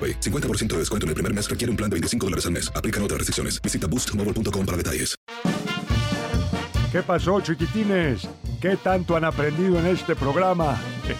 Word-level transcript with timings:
AroPay. 0.00 0.20
50% 0.20 0.68
de 0.68 0.78
descuento 0.78 1.04
en 1.04 1.08
el 1.10 1.14
primer 1.14 1.34
mes 1.34 1.50
requiere 1.50 1.70
un 1.70 1.76
plan 1.76 1.90
de 1.90 1.94
25 1.94 2.26
dólares 2.26 2.46
al 2.46 2.52
mes. 2.52 2.72
Aplican 2.74 3.02
otras 3.02 3.18
restricciones. 3.18 3.60
Visita 3.60 3.86
boostmobile.com 3.86 4.64
para 4.64 4.76
detalles. 4.78 5.14
¿Qué 6.90 7.02
pasó, 7.02 7.40
chiquitines? 7.40 8.26
¿Qué 8.60 8.76
tanto 8.76 9.16
han 9.16 9.24
aprendido 9.24 9.78
en 9.78 9.86
este 9.86 10.16
programa? 10.16 10.76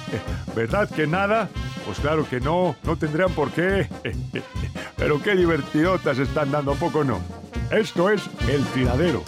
¿Verdad 0.56 0.90
que 0.90 1.06
nada? 1.06 1.48
Pues 1.86 2.00
claro 2.00 2.28
que 2.28 2.40
no, 2.40 2.74
no 2.82 2.96
tendrían 2.96 3.32
por 3.32 3.52
qué. 3.52 3.88
Pero 4.96 5.22
qué 5.22 5.36
divertidotas 5.36 6.18
están 6.18 6.50
dando, 6.50 6.72
¿a 6.72 6.74
poco 6.74 7.04
no? 7.04 7.20
Esto 7.70 8.10
es 8.10 8.22
El 8.48 8.64
Tiradero. 8.66 9.22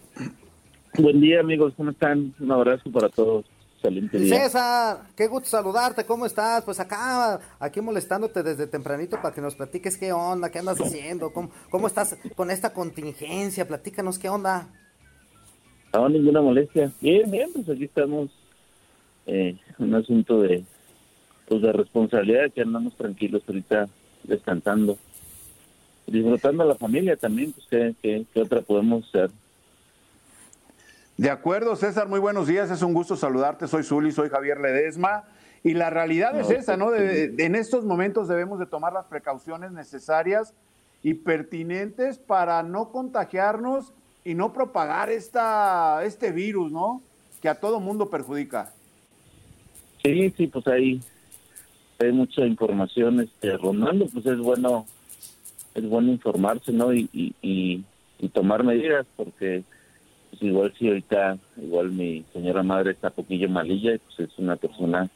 Buen 0.96 1.20
día, 1.20 1.40
amigos. 1.40 1.74
¿Cómo 1.76 1.90
están? 1.90 2.36
Un 2.40 2.52
abrazo 2.52 2.92
para 2.92 3.10
todos. 3.10 3.48
Excelente 3.78 4.20
día. 4.20 4.44
César, 4.44 4.98
qué 5.16 5.26
gusto 5.26 5.50
saludarte, 5.50 6.06
¿cómo 6.06 6.28
estás? 6.28 6.64
Pues 6.64 6.80
acá, 6.80 7.40
aquí 7.60 7.82
molestándote 7.82 8.44
desde 8.44 8.68
tempranito 8.68 9.20
para 9.20 9.34
que 9.34 9.42
nos 9.42 9.56
platiques 9.56 9.98
qué 9.98 10.12
onda, 10.14 10.52
qué 10.52 10.60
andas 10.60 10.80
haciendo, 10.80 11.34
cómo, 11.34 11.50
cómo 11.72 11.88
estás 11.88 12.16
con 12.36 12.52
esta 12.52 12.74
contingencia, 12.74 13.68
platícanos 13.68 14.20
qué 14.20 14.30
onda. 14.30 14.68
No, 15.94 16.08
ninguna 16.10 16.42
molestia. 16.44 16.92
Bien, 17.02 17.32
bien, 17.32 17.50
pues 17.56 17.68
aquí 17.70 17.86
estamos. 17.86 18.30
Eh, 19.28 19.58
un 19.78 19.94
asunto 19.94 20.42
de 20.42 20.64
pues 21.48 21.62
de 21.62 21.72
responsabilidad 21.72 22.52
que 22.54 22.62
andamos 22.62 22.96
tranquilos 22.96 23.42
ahorita 23.48 23.88
descansando. 24.24 24.98
Disfrutando 26.06 26.64
a 26.64 26.66
la 26.66 26.76
familia 26.76 27.16
también, 27.18 27.54
pues 27.54 27.66
qué, 27.70 27.96
qué, 28.02 28.26
qué 28.34 28.42
otra 28.42 28.62
podemos 28.62 29.08
hacer. 29.08 29.30
De 31.18 31.30
acuerdo, 31.30 31.76
César, 31.76 32.08
muy 32.08 32.20
buenos 32.20 32.48
días. 32.48 32.70
Es 32.72 32.82
un 32.82 32.94
gusto 32.94 33.16
saludarte. 33.16 33.68
Soy 33.68 33.84
Zuli, 33.84 34.12
soy 34.12 34.30
Javier 34.30 34.60
Ledesma. 34.60 35.24
Y 35.64 35.74
la 35.74 35.90
realidad 35.90 36.38
es 36.40 36.50
esa, 36.50 36.78
¿no? 36.78 36.92
De- 36.92 37.30
de- 37.30 37.46
en 37.46 37.56
estos 37.56 37.84
momentos 37.84 38.28
debemos 38.28 38.60
de 38.60 38.66
tomar 38.68 38.94
las 38.94 39.06
precauciones 39.06 39.72
necesarias 39.72 40.54
y 41.04 41.14
pertinentes 41.16 42.18
para 42.20 42.62
no 42.64 42.90
contagiarnos 42.92 43.94
y 44.24 44.34
no 44.36 44.54
propagar 44.54 45.10
esta, 45.10 46.04
este 46.06 46.32
virus, 46.32 46.72
¿no? 46.72 47.02
Que 47.42 47.50
a 47.50 47.60
todo 47.60 47.80
mundo 47.80 48.10
perjudica. 48.10 48.74
Sí, 50.08 50.34
sí, 50.38 50.48
pues 50.48 50.66
ahí 50.68 51.02
hay 52.00 52.12
mucha 52.14 52.46
información 52.46 53.20
este, 53.20 53.58
rondando, 53.58 54.06
pues 54.08 54.26
es 54.26 54.38
bueno 54.38 54.86
es 55.76 55.88
bueno 55.88 56.12
informarse, 56.12 56.72
¿no? 56.72 56.94
Y, 56.94 57.10
y, 57.14 57.84
tomar 58.34 58.64
medidas, 58.64 59.06
porque 59.16 59.64
pues 60.30 60.42
igual 60.42 60.74
si 60.78 60.88
ahorita, 60.88 61.38
igual 61.58 61.92
mi 61.92 62.24
señora 62.34 62.62
madre 62.62 62.92
está 62.92 63.10
poquillo 63.10 63.50
malilla, 63.50 63.96
y 63.96 63.98
pues 64.00 64.30
es 64.30 64.38
una 64.38 64.56
persona 64.56 65.10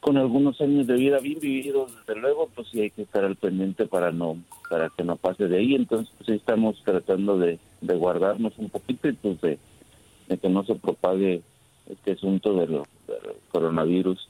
con 0.00 0.16
algunos 0.16 0.60
años 0.60 0.86
de 0.86 0.94
vida 0.94 1.18
bien 1.18 1.40
vividos, 1.40 1.92
desde 1.94 2.20
luego, 2.20 2.48
pues 2.54 2.68
sí 2.68 2.80
hay 2.80 2.90
que 2.90 3.02
estar 3.02 3.24
al 3.24 3.36
pendiente 3.36 3.86
para 3.86 4.12
no 4.12 4.36
para 4.68 4.90
que 4.90 5.04
no 5.04 5.16
pase 5.16 5.48
de 5.48 5.58
ahí, 5.58 5.74
entonces 5.74 6.12
pues 6.18 6.28
ahí 6.30 6.36
estamos 6.36 6.80
tratando 6.84 7.38
de, 7.38 7.58
guardarnos 7.80 8.56
un 8.58 8.70
poquito 8.70 9.08
y 9.08 9.12
pues 9.12 9.40
de 9.40 9.58
que 10.38 10.48
no 10.48 10.64
se 10.64 10.74
propague 10.74 11.42
este 11.90 12.12
asunto 12.12 12.54
de 12.54 12.66
lo- 12.66 12.86
del 13.06 13.34
coronavirus. 13.50 14.28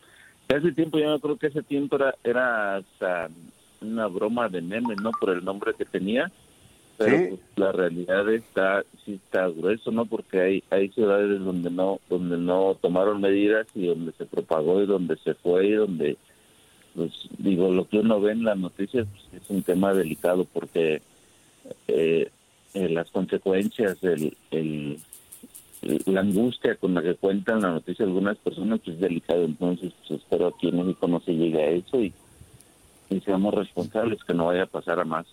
Hace 0.49 0.73
tiempo, 0.73 0.99
yo 0.99 1.19
creo 1.21 1.37
que 1.37 1.49
ese 1.49 1.63
tiempo 1.63 1.97
era, 1.97 2.15
era 2.25 2.77
hasta 2.77 3.29
una 3.83 4.07
broma 4.07 4.49
de 4.49 4.63
meme, 4.63 4.95
¿no? 4.97 5.11
Por 5.21 5.31
el 5.31 5.45
nombre 5.45 5.73
que 5.77 5.85
tenía. 5.85 6.31
pero 6.97 7.17
Sí. 7.17 7.25
pues, 7.29 7.41
la 7.55 7.71
realidad 7.71 8.29
está 8.33 8.83
sí 9.05 9.21
está 9.25 9.47
grueso 9.47 9.93
no 9.93 10.05
porque 10.07 10.41
hay 10.41 10.65
hay 10.69 10.89
ciudades 10.89 11.39
donde 11.39 11.71
no 11.71 12.01
donde 12.11 12.37
no 12.37 12.77
tomaron 12.81 13.21
medidas 13.21 13.69
y 13.77 13.87
donde 13.87 14.11
se 14.19 14.27
propagó 14.27 14.83
y 14.83 14.87
donde 14.87 15.17
se 15.19 15.35
fue 15.35 15.69
y 15.69 15.73
donde 15.75 16.17
pues 16.97 17.13
digo 17.39 17.71
lo 17.73 17.87
que 17.87 17.99
uno 18.01 18.21
ve 18.21 18.33
en 18.33 18.43
las 18.43 18.59
noticias 18.59 19.07
pues, 19.13 19.43
es 19.45 19.49
un 19.49 19.63
tema 19.63 19.95
delicado 19.95 20.45
porque 20.53 21.01
eh, 21.87 22.31
eh, 22.75 22.89
las 22.89 23.09
consecuencias 23.13 24.03
el, 24.03 24.37
el 24.51 24.99
la 25.83 26.21
angustia 26.21 26.75
con 26.77 26.95
la 26.95 27.03
que 27.03 27.15
cuentan 27.15 27.63
la 27.63 27.71
noticia 27.71 28.05
algunas 28.05 28.37
personas 28.39 28.81
pues, 28.85 28.97
es 28.97 29.01
delicado. 29.01 29.45
Entonces 29.45 29.93
pues, 30.07 30.21
espero 30.21 30.49
aquí 30.49 30.69
en 30.69 30.79
México 30.79 31.07
no 31.09 31.21
se 31.21 31.33
llegue 31.33 31.63
a 31.63 31.71
eso 31.71 32.01
y, 32.01 32.13
y 33.11 33.21
seamos 33.21 33.55
responsables 33.55 34.23
que 34.25 34.35
no 34.35 34.47
vaya 34.47 34.65
a 34.65 34.67
pasar 34.67 35.01
a 35.01 35.05
más 35.05 35.27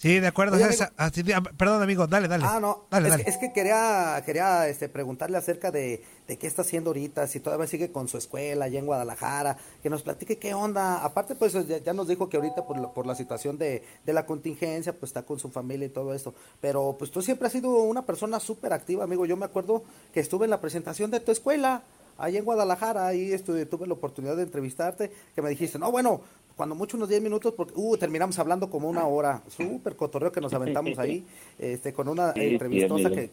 Sí, 0.00 0.18
de 0.18 0.26
acuerdo. 0.28 0.56
Oye. 0.56 0.64
Ah, 0.96 1.10
ah, 1.36 1.42
perdón, 1.58 1.82
amigo, 1.82 2.06
dale, 2.06 2.26
dale. 2.26 2.42
Ah, 2.48 2.58
no, 2.58 2.86
Dale, 2.90 3.08
es, 3.08 3.10
dale. 3.12 3.24
que- 3.24 3.30
es 3.30 3.36
que 3.36 3.52
quería, 3.52 4.22
quería 4.24 4.66
este, 4.66 4.88
preguntarle 4.88 5.36
acerca 5.36 5.70
de, 5.70 6.02
de 6.26 6.38
qué 6.38 6.46
está 6.46 6.62
haciendo 6.62 6.88
ahorita, 6.88 7.26
si 7.26 7.38
todavía 7.38 7.66
sigue 7.66 7.92
con 7.92 8.08
su 8.08 8.16
escuela 8.16 8.64
allá 8.64 8.78
en 8.78 8.86
Guadalajara, 8.86 9.58
que 9.82 9.90
nos 9.90 10.02
platique 10.02 10.38
qué 10.38 10.54
onda. 10.54 11.04
Aparte, 11.04 11.34
pues 11.34 11.52
ya, 11.68 11.76
ya 11.76 11.92
nos 11.92 12.08
dijo 12.08 12.30
que 12.30 12.38
ahorita 12.38 12.66
por, 12.66 12.78
la- 12.78 12.94
por 12.94 13.04
la 13.04 13.14
situación 13.14 13.58
de, 13.58 13.84
de 14.06 14.12
la 14.14 14.24
contingencia, 14.24 14.94
pues 14.98 15.10
está 15.10 15.22
con 15.24 15.38
su 15.38 15.50
familia 15.50 15.84
y 15.84 15.90
todo 15.90 16.14
esto. 16.14 16.34
Pero 16.62 16.96
pues 16.98 17.10
tú 17.10 17.20
siempre 17.20 17.48
has 17.48 17.52
sido 17.52 17.68
una 17.82 18.06
persona 18.06 18.40
súper 18.40 18.72
activa, 18.72 19.04
amigo. 19.04 19.26
Yo 19.26 19.36
me 19.36 19.44
acuerdo 19.44 19.84
que 20.14 20.20
estuve 20.20 20.46
en 20.46 20.50
la 20.50 20.62
presentación 20.62 21.10
de 21.10 21.20
tu 21.20 21.30
escuela, 21.30 21.82
allá 22.16 22.38
en 22.38 22.44
Guadalajara, 22.46 23.06
ahí 23.06 23.32
estuve, 23.32 23.64
tuve 23.66 23.86
la 23.86 23.94
oportunidad 23.94 24.36
de 24.36 24.42
entrevistarte, 24.44 25.10
que 25.34 25.42
me 25.42 25.48
dijiste, 25.50 25.78
no, 25.78 25.90
bueno, 25.90 26.20
cuando 26.60 26.74
mucho 26.74 26.98
unos 26.98 27.08
10 27.08 27.22
minutos, 27.22 27.54
porque 27.56 27.72
uh, 27.74 27.96
terminamos 27.96 28.38
hablando 28.38 28.68
como 28.68 28.86
una 28.86 29.06
hora, 29.06 29.42
súper 29.48 29.96
cotorreo 29.96 30.30
que 30.30 30.42
nos 30.42 30.52
aventamos 30.52 30.98
ahí, 30.98 31.24
este, 31.58 31.94
con 31.94 32.06
una 32.06 32.34
Sí, 32.34 32.40
entrevistosa 32.42 33.08
que, 33.10 33.30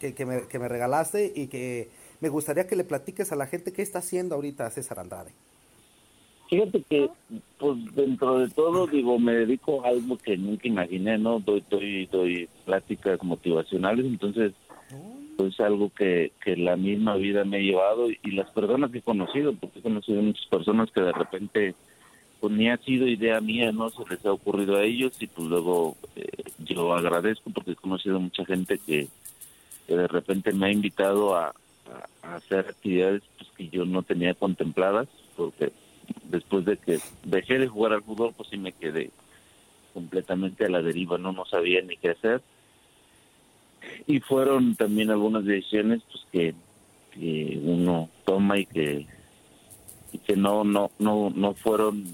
que, 0.00 0.14
que 0.14 0.26
me, 0.26 0.48
que 0.48 0.58
me 0.58 0.66
regalaste 0.66 1.32
y 1.32 1.46
que 1.46 1.90
me 2.20 2.28
gustaría 2.28 2.66
que 2.66 2.74
le 2.74 2.82
platiques 2.82 3.30
a 3.30 3.36
la 3.36 3.46
gente 3.46 3.72
qué 3.72 3.82
está 3.82 4.00
haciendo 4.00 4.34
ahorita 4.34 4.68
César 4.70 4.98
Andrade. 4.98 5.30
Fíjate 6.50 6.82
que, 6.90 7.08
pues 7.56 7.94
dentro 7.94 8.40
de 8.40 8.48
todo, 8.48 8.88
digo, 8.88 9.16
me 9.20 9.32
dedico 9.34 9.84
a 9.84 9.90
algo 9.90 10.18
que 10.18 10.36
nunca 10.36 10.66
imaginé, 10.66 11.18
¿no? 11.18 11.38
Doy, 11.38 11.62
doy, 11.70 12.06
doy 12.06 12.48
pláticas 12.64 13.22
motivacionales, 13.22 14.06
entonces, 14.06 14.54
pues 15.36 15.60
algo 15.60 15.90
que, 15.90 16.32
que 16.44 16.56
la 16.56 16.74
misma 16.76 17.14
vida 17.14 17.44
me 17.44 17.58
ha 17.58 17.60
llevado 17.60 18.10
y, 18.10 18.18
y 18.24 18.32
las 18.32 18.50
personas 18.50 18.90
que 18.90 18.98
he 18.98 19.02
conocido, 19.02 19.54
porque 19.54 19.78
he 19.78 19.82
conocido 19.82 20.20
muchas 20.20 20.46
personas 20.46 20.90
que 20.90 21.00
de 21.00 21.12
repente, 21.12 21.76
pues 22.46 22.58
ni 22.58 22.70
ha 22.70 22.76
sido 22.76 23.08
idea 23.08 23.40
mía, 23.40 23.72
¿no? 23.72 23.90
Se 23.90 24.04
les 24.08 24.24
ha 24.24 24.30
ocurrido 24.30 24.76
a 24.76 24.84
ellos 24.84 25.12
y 25.18 25.26
pues 25.26 25.48
luego 25.48 25.96
eh, 26.14 26.28
yo 26.60 26.94
agradezco 26.94 27.50
porque 27.50 27.72
he 27.72 27.74
conocido 27.74 28.20
mucha 28.20 28.44
gente 28.44 28.78
que, 28.78 29.08
de 29.88 30.06
repente 30.06 30.52
me 30.52 30.66
ha 30.66 30.70
invitado 30.70 31.34
a 31.34 31.52
hacer 32.22 32.60
actividades 32.60 33.24
pues, 33.36 33.50
que 33.56 33.68
yo 33.68 33.84
no 33.84 34.04
tenía 34.04 34.34
contempladas, 34.34 35.08
porque 35.34 35.72
después 36.30 36.64
de 36.64 36.76
que 36.76 37.00
dejé 37.24 37.58
de 37.58 37.66
jugar 37.66 37.94
al 37.94 38.04
fútbol, 38.04 38.32
pues 38.36 38.48
sí 38.48 38.58
me 38.58 38.70
quedé 38.70 39.10
completamente 39.92 40.66
a 40.66 40.68
la 40.68 40.82
deriva, 40.82 41.18
no, 41.18 41.32
no 41.32 41.46
sabía 41.46 41.82
ni 41.82 41.96
qué 41.96 42.10
hacer. 42.10 42.42
Y 44.06 44.20
fueron 44.20 44.76
también 44.76 45.10
algunas 45.10 45.44
decisiones 45.44 46.00
pues 46.12 46.24
que, 46.30 46.54
que 47.10 47.60
uno 47.60 48.08
toma 48.24 48.56
y 48.56 48.66
que 48.66 49.04
y 50.12 50.18
que 50.18 50.36
no 50.36 50.62
no 50.62 50.92
no 51.00 51.30
no 51.34 51.54
fueron 51.54 52.04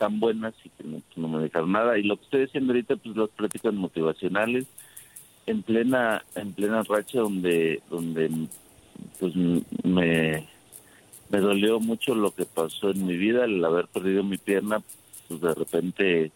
tan 0.00 0.18
buenas 0.18 0.54
y 0.64 0.70
que 0.70 1.02
no, 1.16 1.28
me 1.28 1.42
dejaron 1.42 1.72
nada. 1.72 1.98
Y 1.98 2.02
lo 2.04 2.16
que 2.16 2.24
estoy 2.24 2.44
haciendo 2.44 2.72
ahorita 2.72 2.96
pues 2.96 3.14
las 3.14 3.28
pláticas 3.28 3.74
motivacionales 3.74 4.66
en 5.46 5.62
plena 5.62 6.24
en 6.34 6.52
plena 6.52 6.82
racha 6.82 7.20
donde 7.20 7.82
donde 7.90 8.30
pues 9.18 9.34
me 9.84 10.48
me 11.28 11.38
dolió 11.38 11.80
mucho 11.80 12.14
lo 12.14 12.34
que 12.34 12.46
pasó 12.46 12.90
en 12.90 13.06
mi 13.06 13.16
vida, 13.16 13.44
el 13.44 13.62
haber 13.62 13.86
perdido 13.88 14.24
mi 14.24 14.38
pierna, 14.38 14.82
pues 15.28 15.40
de 15.40 15.54
repente 15.54 16.32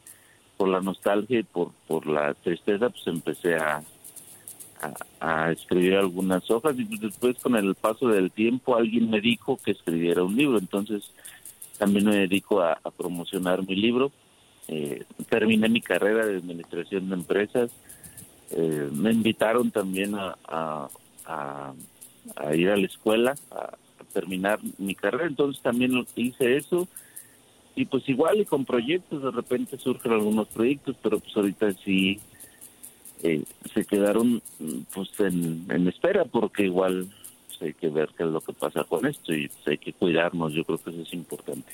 por 0.57 0.69
la 0.69 0.81
nostalgia 0.81 1.41
y 1.41 1.43
por, 1.43 1.73
por 1.89 2.07
la 2.07 2.35
tristeza, 2.35 2.91
pues 2.91 3.05
empecé 3.07 3.57
a, 3.57 3.83
a, 4.81 5.47
a 5.47 5.51
escribir 5.51 5.97
algunas 5.97 6.49
hojas. 6.49 6.79
Y 6.79 6.85
pues 6.85 7.01
después 7.01 7.39
con 7.39 7.57
el 7.57 7.75
paso 7.75 8.09
del 8.09 8.31
tiempo 8.31 8.77
alguien 8.77 9.11
me 9.11 9.21
dijo 9.21 9.59
que 9.65 9.73
escribiera 9.73 10.23
un 10.23 10.37
libro, 10.37 10.59
entonces 10.59 11.11
también 11.79 12.07
me 12.07 12.17
dedico 12.17 12.63
a, 12.63 12.79
promocionar 12.97 13.67
mi 13.67 13.77
libro. 13.77 14.13
Eh, 14.69 15.05
terminé 15.29 15.69
mi 15.69 15.81
carrera 15.81 16.25
de 16.27 16.39
administración 16.39 17.09
de 17.09 17.15
empresas, 17.17 17.71
eh, 18.51 18.89
me 18.93 19.13
invitaron 19.13 19.71
también 19.71 20.15
a, 20.15 20.37
a, 21.27 21.75
ir 22.55 22.71
a 22.71 22.77
la 22.77 22.87
escuela 22.87 23.35
a, 23.51 23.75
terminar 24.13 24.61
mi 24.79 24.95
carrera, 24.95 25.27
entonces 25.27 25.61
también 25.63 26.07
hice 26.15 26.57
eso. 26.57 26.87
Y 27.77 27.87
pues 27.87 28.09
igual 28.09 28.41
y 28.41 28.45
con 28.45 28.65
proyectos, 28.65 29.23
de 29.23 29.33
repente 29.33 29.77
surgen 29.79 30.13
algunos 30.13 30.47
proyectos, 30.47 30.97
pero 31.03 31.19
pues 31.19 31.37
ahorita 31.37 31.73
sí 31.85 32.21
eh, 33.25 33.43
se 33.75 33.85
quedaron 33.85 34.41
pues 34.95 35.09
en 35.19 35.89
espera 35.89 36.25
porque 36.25 36.67
igual 36.67 37.09
pues, 37.59 37.69
hay 37.69 37.75
que 37.75 37.89
ver 37.89 38.11
qué 38.17 38.25
es 38.25 38.29
lo 38.31 38.41
que 38.41 38.53
pasa 38.53 38.85
con 38.85 39.07
esto 39.07 39.33
y 39.35 39.49
pues, 39.49 39.67
hay 39.69 39.79
que 39.79 39.93
cuidarnos, 39.93 40.53
yo 40.53 40.65
creo 40.65 40.79
que 40.79 40.91
eso 40.91 41.03
es 41.03 41.13
importante. 41.13 41.73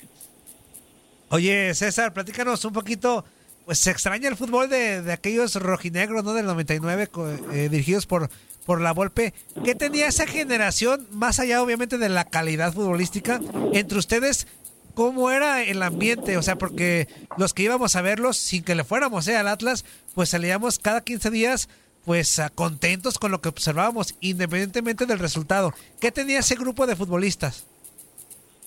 Oye, 1.29 1.73
César, 1.73 2.13
platícanos 2.13 2.63
un 2.65 2.73
poquito. 2.73 3.23
Pues 3.65 3.77
se 3.77 3.91
extraña 3.91 4.27
el 4.27 4.35
fútbol 4.35 4.69
de, 4.69 5.03
de 5.03 5.13
aquellos 5.13 5.55
rojinegros, 5.55 6.23
¿no? 6.23 6.33
Del 6.33 6.47
99, 6.47 7.07
co- 7.07 7.29
eh, 7.29 7.69
dirigidos 7.69 8.07
por, 8.07 8.27
por 8.65 8.81
la 8.81 8.91
Volpe. 8.91 9.35
¿Qué 9.63 9.75
tenía 9.75 10.07
esa 10.07 10.25
generación, 10.25 11.07
más 11.11 11.39
allá 11.39 11.61
obviamente 11.61 11.99
de 11.99 12.09
la 12.09 12.25
calidad 12.25 12.73
futbolística, 12.73 13.39
entre 13.71 13.99
ustedes? 13.99 14.47
¿Cómo 14.95 15.29
era 15.29 15.63
el 15.63 15.83
ambiente? 15.83 16.37
O 16.37 16.41
sea, 16.41 16.57
porque 16.57 17.07
los 17.37 17.53
que 17.53 17.61
íbamos 17.63 17.95
a 17.95 18.01
verlos, 18.01 18.35
sin 18.35 18.63
que 18.63 18.73
le 18.75 18.83
fuéramos 18.83 19.27
eh, 19.27 19.37
al 19.37 19.47
Atlas, 19.47 19.85
pues 20.15 20.29
salíamos 20.29 20.79
cada 20.79 21.01
15 21.01 21.29
días 21.29 21.69
pues 22.05 22.39
ah, 22.39 22.49
contentos 22.49 23.17
con 23.19 23.31
lo 23.31 23.41
que 23.41 23.49
observábamos, 23.49 24.15
independientemente 24.21 25.05
del 25.05 25.19
resultado. 25.19 25.73
¿Qué 25.99 26.11
tenía 26.11 26.39
ese 26.39 26.55
grupo 26.55 26.87
de 26.87 26.95
futbolistas? 26.95 27.65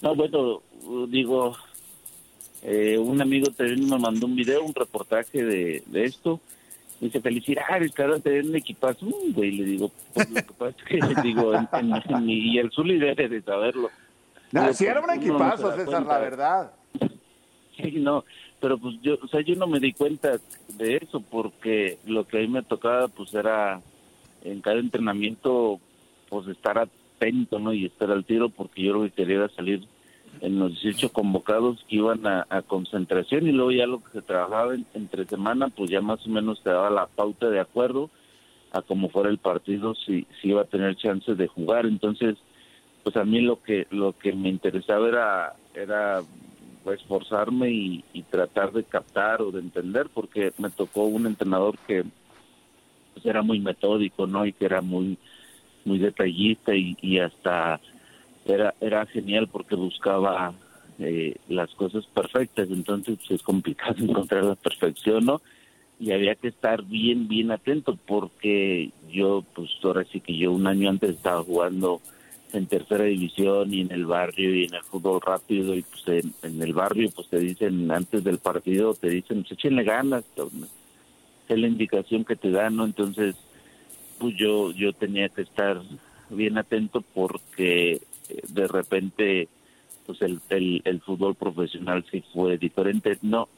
No, 0.01 0.15
bueno, 0.15 0.63
digo, 1.09 1.57
eh, 2.63 2.99
un 2.99 3.21
amigo 3.21 3.49
también 3.51 3.89
me 3.89 3.99
mandó 3.99 4.27
un 4.27 4.37
video, 4.37 4.63
un 4.63 4.75
reportaje 4.75 5.43
de, 5.45 5.83
de 5.87 6.05
esto. 6.05 6.41
Dice, 7.01 7.21
felicidades, 7.21 7.93
claro, 7.93 8.21
te 8.21 8.41
un 8.41 8.55
equipazo. 8.55 9.07
Güey, 9.35 9.51
le 9.53 9.65
digo, 9.65 9.91
pues 10.15 10.31
lo 10.31 10.37
que 10.37 10.53
pasa 10.55 10.76
es 10.79 10.85
que, 10.85 11.00
digo, 11.23 11.55
en, 11.55 11.69
en- 11.73 11.95
en 12.09 12.25
mi- 12.26 12.53
y 12.55 12.59
el 12.59 12.71
Zuli 12.71 12.99
debe 12.99 13.29
de 13.29 13.43
saberlo. 13.43 13.91
No, 14.53 14.61
Digo, 14.62 14.73
sí 14.75 14.87
era 14.87 15.00
un 15.00 15.07
no 15.09 15.12
equipazo, 15.14 15.69
da 15.69 15.76
César, 15.76 15.87
cuenta. 15.87 16.12
la 16.12 16.19
verdad. 16.19 16.73
Sí, 17.76 17.91
no, 17.99 18.25
pero 18.64 18.78
pues 18.78 18.94
yo, 19.02 19.18
o 19.23 19.28
sea, 19.28 19.42
yo 19.42 19.54
no 19.56 19.66
me 19.66 19.78
di 19.78 19.92
cuenta 19.92 20.38
de 20.78 20.97
eso 20.97 21.21
porque 21.21 21.99
lo 22.06 22.25
que 22.26 22.38
a 22.38 22.40
mí 22.40 22.49
me 22.49 22.62
tocaba 22.62 23.09
pues 23.09 23.35
era 23.35 23.83
en 24.42 24.62
cada 24.62 24.78
entrenamiento 24.78 25.80
pues 26.30 26.49
estar 26.49 26.78
atento, 26.78 27.59
¿no? 27.59 27.75
Y 27.75 27.85
estar 27.85 28.11
al 28.11 28.25
tiro 28.25 28.49
porque 28.49 28.83
yo 28.83 28.94
lo 28.94 29.02
que 29.02 29.11
quería 29.11 29.37
era 29.37 29.49
salir 29.50 29.87
en 30.40 30.59
los 30.59 30.80
18 30.80 31.11
convocados 31.11 31.85
que 31.87 31.97
iban 31.97 32.26
a, 32.26 32.47
concentración 32.62 33.47
y 33.47 33.52
luego 33.52 33.71
ya 33.71 33.87
lo 33.87 34.02
que 34.02 34.12
se 34.12 34.23
trabajaba 34.23 34.75
en- 34.75 34.87
entre 34.94 35.26
semana 35.26 35.68
pues 35.68 35.90
ya 35.90 36.00
más 36.00 36.26
o 36.26 36.30
menos 36.30 36.62
te 36.62 36.71
daba 36.71 36.88
la 36.88 37.04
pauta 37.04 37.50
de 37.50 37.61
acuerdo 37.61 38.09
a 38.73 38.80
cómo 38.80 39.11
fuera 39.11 39.28
el 39.28 39.37
partido 39.37 39.94
si, 39.94 40.26
si 40.40 40.49
iba 40.49 40.62
a 40.62 40.73
tener 40.73 40.97
chances 40.97 41.37
de 41.37 41.49
jugar 41.49 41.85
entonces 41.85 42.38
pues 43.02 43.14
a 43.16 43.25
mí 43.25 43.42
lo 43.42 43.62
que 43.62 43.87
lo 43.90 44.14
que 44.14 44.33
me 44.33 44.49
interesaba 44.49 45.06
era 45.06 45.54
era 45.75 46.23
esforzarme 46.93 47.71
y, 47.71 48.05
tratar 48.31 48.73
de 48.73 48.85
captar 48.85 49.43
o 49.43 49.50
de 49.50 49.61
entender 49.61 50.09
porque 50.12 50.53
me 50.59 50.71
tocó 50.71 51.05
un 51.05 51.26
entrenador 51.26 51.79
que 51.87 52.05
pues, 53.12 53.26
era 53.26 53.43
muy 53.43 53.61
metódico 53.61 54.26
no 54.26 54.45
y 54.45 54.53
que 54.53 54.64
era 54.64 54.81
muy 54.81 55.19
muy 55.85 55.99
detallista 55.99 56.75
y, 56.75 56.97
y 57.00 57.19
hasta 57.19 57.81
era 58.45 58.75
era 58.81 59.07
genial 59.07 59.49
porque 59.49 59.75
buscaba 59.76 60.55
eh, 60.99 61.37
las 61.49 61.71
cosas 61.75 62.07
perfectas. 62.07 62.69
Entonces 62.71 63.19
pues, 63.19 63.31
es 63.33 63.43
complicado 63.43 63.97
encontrar 63.99 64.45
la 64.45 64.55
perfección 64.55 65.25
no 65.25 65.41
y 65.99 66.12
había 66.12 66.35
que 66.35 66.49
estar 66.49 66.83
bien 66.83 67.29
bien 67.29 67.53
atento 67.53 67.97
porque 68.07 68.91
yo 69.11 69.45
pues 69.55 69.71
ahora 69.83 70.05
sí 70.11 70.21
que 70.21 70.37
yo 70.37 70.50
un 70.50 70.67
año 70.67 70.91
antes 70.91 71.11
estaba 71.11 71.43
jugando 71.43 72.00
en 72.54 72.66
tercera 72.66 73.04
división 73.04 73.73
y 73.73 73.80
en 73.82 73.92
el 73.92 74.06
barrio 74.06 74.54
y 74.54 74.64
en 74.64 74.75
el 74.75 74.82
fútbol 74.82 75.20
rápido 75.20 75.75
y 75.75 75.82
pues 75.82 76.25
en, 76.42 76.62
el 76.62 76.73
barrio 76.73 77.11
pues 77.14 77.28
te 77.28 77.38
dicen 77.38 77.90
antes 77.90 78.23
del 78.23 78.38
partido 78.38 78.94
te 78.94 79.08
dicen 79.08 79.42
pues 79.42 79.52
échenle 79.52 79.82
ganas 79.82 80.25
es 81.49 81.58
la 81.58 81.66
indicación 81.66 82.25
que 82.25 82.37
te 82.37 82.50
dan 82.50 82.76
no 82.76 82.84
entonces 82.84 83.37
pues 84.18 84.34
yo 84.37 84.70
yo 84.70 84.92
tenía 84.92 85.28
que 85.28 85.42
estar 85.42 85.82
bien 86.30 86.56
atento 86.58 87.02
porque 87.02 87.92
eh, 87.92 88.00
de 88.49 88.68
repente 88.68 89.49
pues 90.06 90.23
el, 90.23 90.40
el, 90.50 90.82
el 90.84 91.00
fútbol 91.00 91.34
profesional 91.34 92.04
sí 92.11 92.23
fue 92.32 92.56
diferente 92.56 93.18
no 93.23 93.49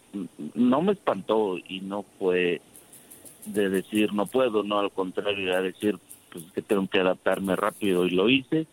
no 0.55 0.83
me 0.83 0.93
espantó 0.93 1.59
y 1.59 1.81
no 1.81 2.05
fue 2.19 2.61
de 3.47 3.69
decir 3.69 4.13
no 4.13 4.27
puedo, 4.27 4.63
no 4.63 4.79
al 4.79 4.91
contrario, 4.91 5.55
a 5.55 5.61
decir 5.61 5.99
pues 6.33 6.45
que 6.53 6.63
tengo 6.63 6.87
que 6.89 7.01
adaptarme 7.01 7.57
rápido 7.57 8.07
y 8.07 8.11
lo 8.11 8.29
hice. 8.29 8.67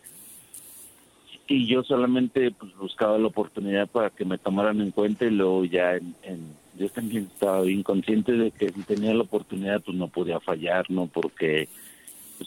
Y 1.46 1.66
yo 1.66 1.82
solamente 1.82 2.50
pues 2.52 2.74
buscaba 2.76 3.18
la 3.18 3.26
oportunidad 3.26 3.88
para 3.88 4.10
que 4.10 4.24
me 4.24 4.38
tomaran 4.38 4.80
en 4.80 4.90
cuenta 4.92 5.26
y 5.26 5.30
luego 5.30 5.64
ya 5.64 5.96
en, 5.96 6.14
yo 6.78 6.88
también 6.88 7.28
estaba 7.32 7.60
bien 7.62 7.82
consciente 7.82 8.32
de 8.32 8.50
que 8.50 8.70
si 8.70 8.82
tenía 8.82 9.14
la 9.14 9.22
oportunidad 9.22 9.82
pues 9.82 9.96
no 9.96 10.08
podía 10.08 10.40
fallar, 10.40 10.90
¿no? 10.90 11.06
Porque 11.06 11.68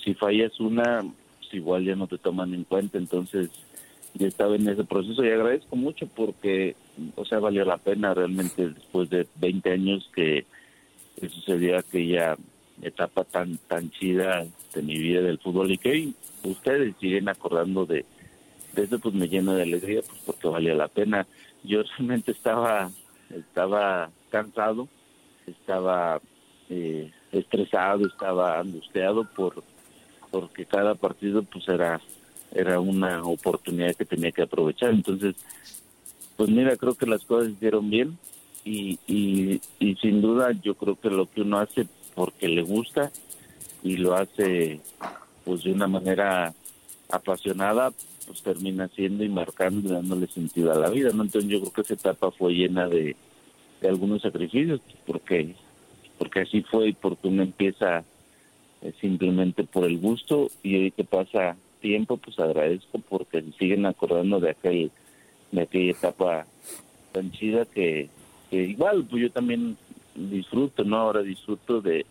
si 0.03 0.13
fallas 0.15 0.59
una, 0.59 1.01
pues 1.39 1.53
igual 1.53 1.85
ya 1.85 1.95
no 1.95 2.07
te 2.07 2.17
toman 2.17 2.53
en 2.53 2.63
cuenta, 2.63 2.97
entonces 2.97 3.49
ya 4.15 4.27
estaba 4.27 4.55
en 4.55 4.67
ese 4.67 4.83
proceso 4.83 5.23
y 5.23 5.29
agradezco 5.29 5.75
mucho 5.75 6.07
porque, 6.07 6.75
o 7.15 7.23
sea, 7.23 7.39
valió 7.39 7.63
la 7.65 7.77
pena 7.77 8.13
realmente 8.13 8.69
después 8.69 9.09
de 9.09 9.27
20 9.35 9.71
años 9.71 10.09
que, 10.13 10.45
que 11.19 11.29
sucedió 11.29 11.77
aquella 11.77 12.35
etapa 12.81 13.23
tan 13.23 13.57
tan 13.67 13.89
chida 13.91 14.45
de 14.73 14.81
mi 14.81 14.97
vida 14.97 15.21
del 15.21 15.39
fútbol 15.39 15.71
y 15.71 15.77
que 15.77 16.09
ustedes 16.43 16.95
siguen 16.99 17.29
acordando 17.29 17.85
de 17.85 18.05
eso, 18.79 18.99
pues 18.99 19.13
me 19.13 19.27
llena 19.27 19.55
de 19.55 19.63
alegría, 19.63 20.01
pues 20.01 20.19
porque 20.25 20.47
valió 20.47 20.75
la 20.75 20.87
pena. 20.87 21.27
Yo 21.63 21.83
realmente 21.97 22.31
estaba 22.31 22.89
estaba 23.29 24.09
cansado, 24.29 24.87
estaba 25.45 26.21
eh, 26.69 27.11
estresado, 27.31 28.07
estaba 28.07 28.59
angustiado 28.59 29.23
por 29.23 29.63
porque 30.31 30.65
cada 30.65 30.95
partido 30.95 31.43
pues 31.43 31.67
era 31.67 32.01
era 32.51 32.79
una 32.79 33.23
oportunidad 33.23 33.95
que 33.95 34.05
tenía 34.05 34.31
que 34.31 34.43
aprovechar. 34.43 34.91
Entonces, 34.91 35.35
pues 36.35 36.49
mira, 36.49 36.75
creo 36.77 36.95
que 36.95 37.05
las 37.05 37.23
cosas 37.25 37.49
hicieron 37.49 37.89
bien 37.89 38.17
y, 38.63 38.99
y, 39.07 39.61
y 39.79 39.95
sin 39.95 40.21
duda 40.21 40.51
yo 40.51 40.75
creo 40.75 40.99
que 40.99 41.09
lo 41.09 41.29
que 41.29 41.41
uno 41.41 41.59
hace 41.59 41.87
porque 42.15 42.47
le 42.47 42.61
gusta 42.61 43.11
y 43.83 43.97
lo 43.97 44.15
hace 44.15 44.79
pues 45.45 45.63
de 45.63 45.71
una 45.71 45.87
manera 45.87 46.53
apasionada, 47.09 47.93
pues 48.27 48.43
termina 48.43 48.89
siendo 48.89 49.23
y 49.23 49.29
marcando 49.29 49.87
y 49.87 49.93
dándole 49.93 50.27
sentido 50.27 50.71
a 50.73 50.77
la 50.77 50.89
vida, 50.89 51.11
¿no? 51.13 51.23
Entonces 51.23 51.49
yo 51.49 51.61
creo 51.61 51.71
que 51.71 51.81
esa 51.81 51.93
etapa 51.93 52.29
fue 52.31 52.53
llena 52.53 52.87
de, 52.87 53.15
algunos 53.87 54.21
sacrificios, 54.21 54.81
porque 55.05 55.55
porque 56.17 56.41
así 56.41 56.61
fue 56.63 56.89
y 56.89 56.93
porque 56.93 57.27
uno 57.27 57.43
empieza 57.43 58.03
eh, 58.81 58.93
simplemente 58.99 59.63
por 59.63 59.85
el 59.85 59.99
gusto 59.99 60.49
y 60.63 60.75
hoy 60.75 60.91
que 60.91 61.03
pasa 61.03 61.55
tiempo, 61.79 62.17
pues 62.17 62.39
agradezco 62.39 62.99
porque 63.07 63.43
siguen 63.59 63.85
acordando 63.85 64.39
de 64.39 64.49
aquel 64.49 64.91
de 65.51 65.61
aquella 65.61 65.91
etapa 65.91 66.47
tan 67.11 67.31
chida 67.31 67.65
que, 67.65 68.09
igual 68.51 69.05
pues 69.09 69.21
yo 69.21 69.31
también 69.31 69.77
disfruto, 70.15 70.83
¿no? 70.83 70.97
Ahora 70.97 71.21
disfruto 71.21 71.81
de, 71.81 72.05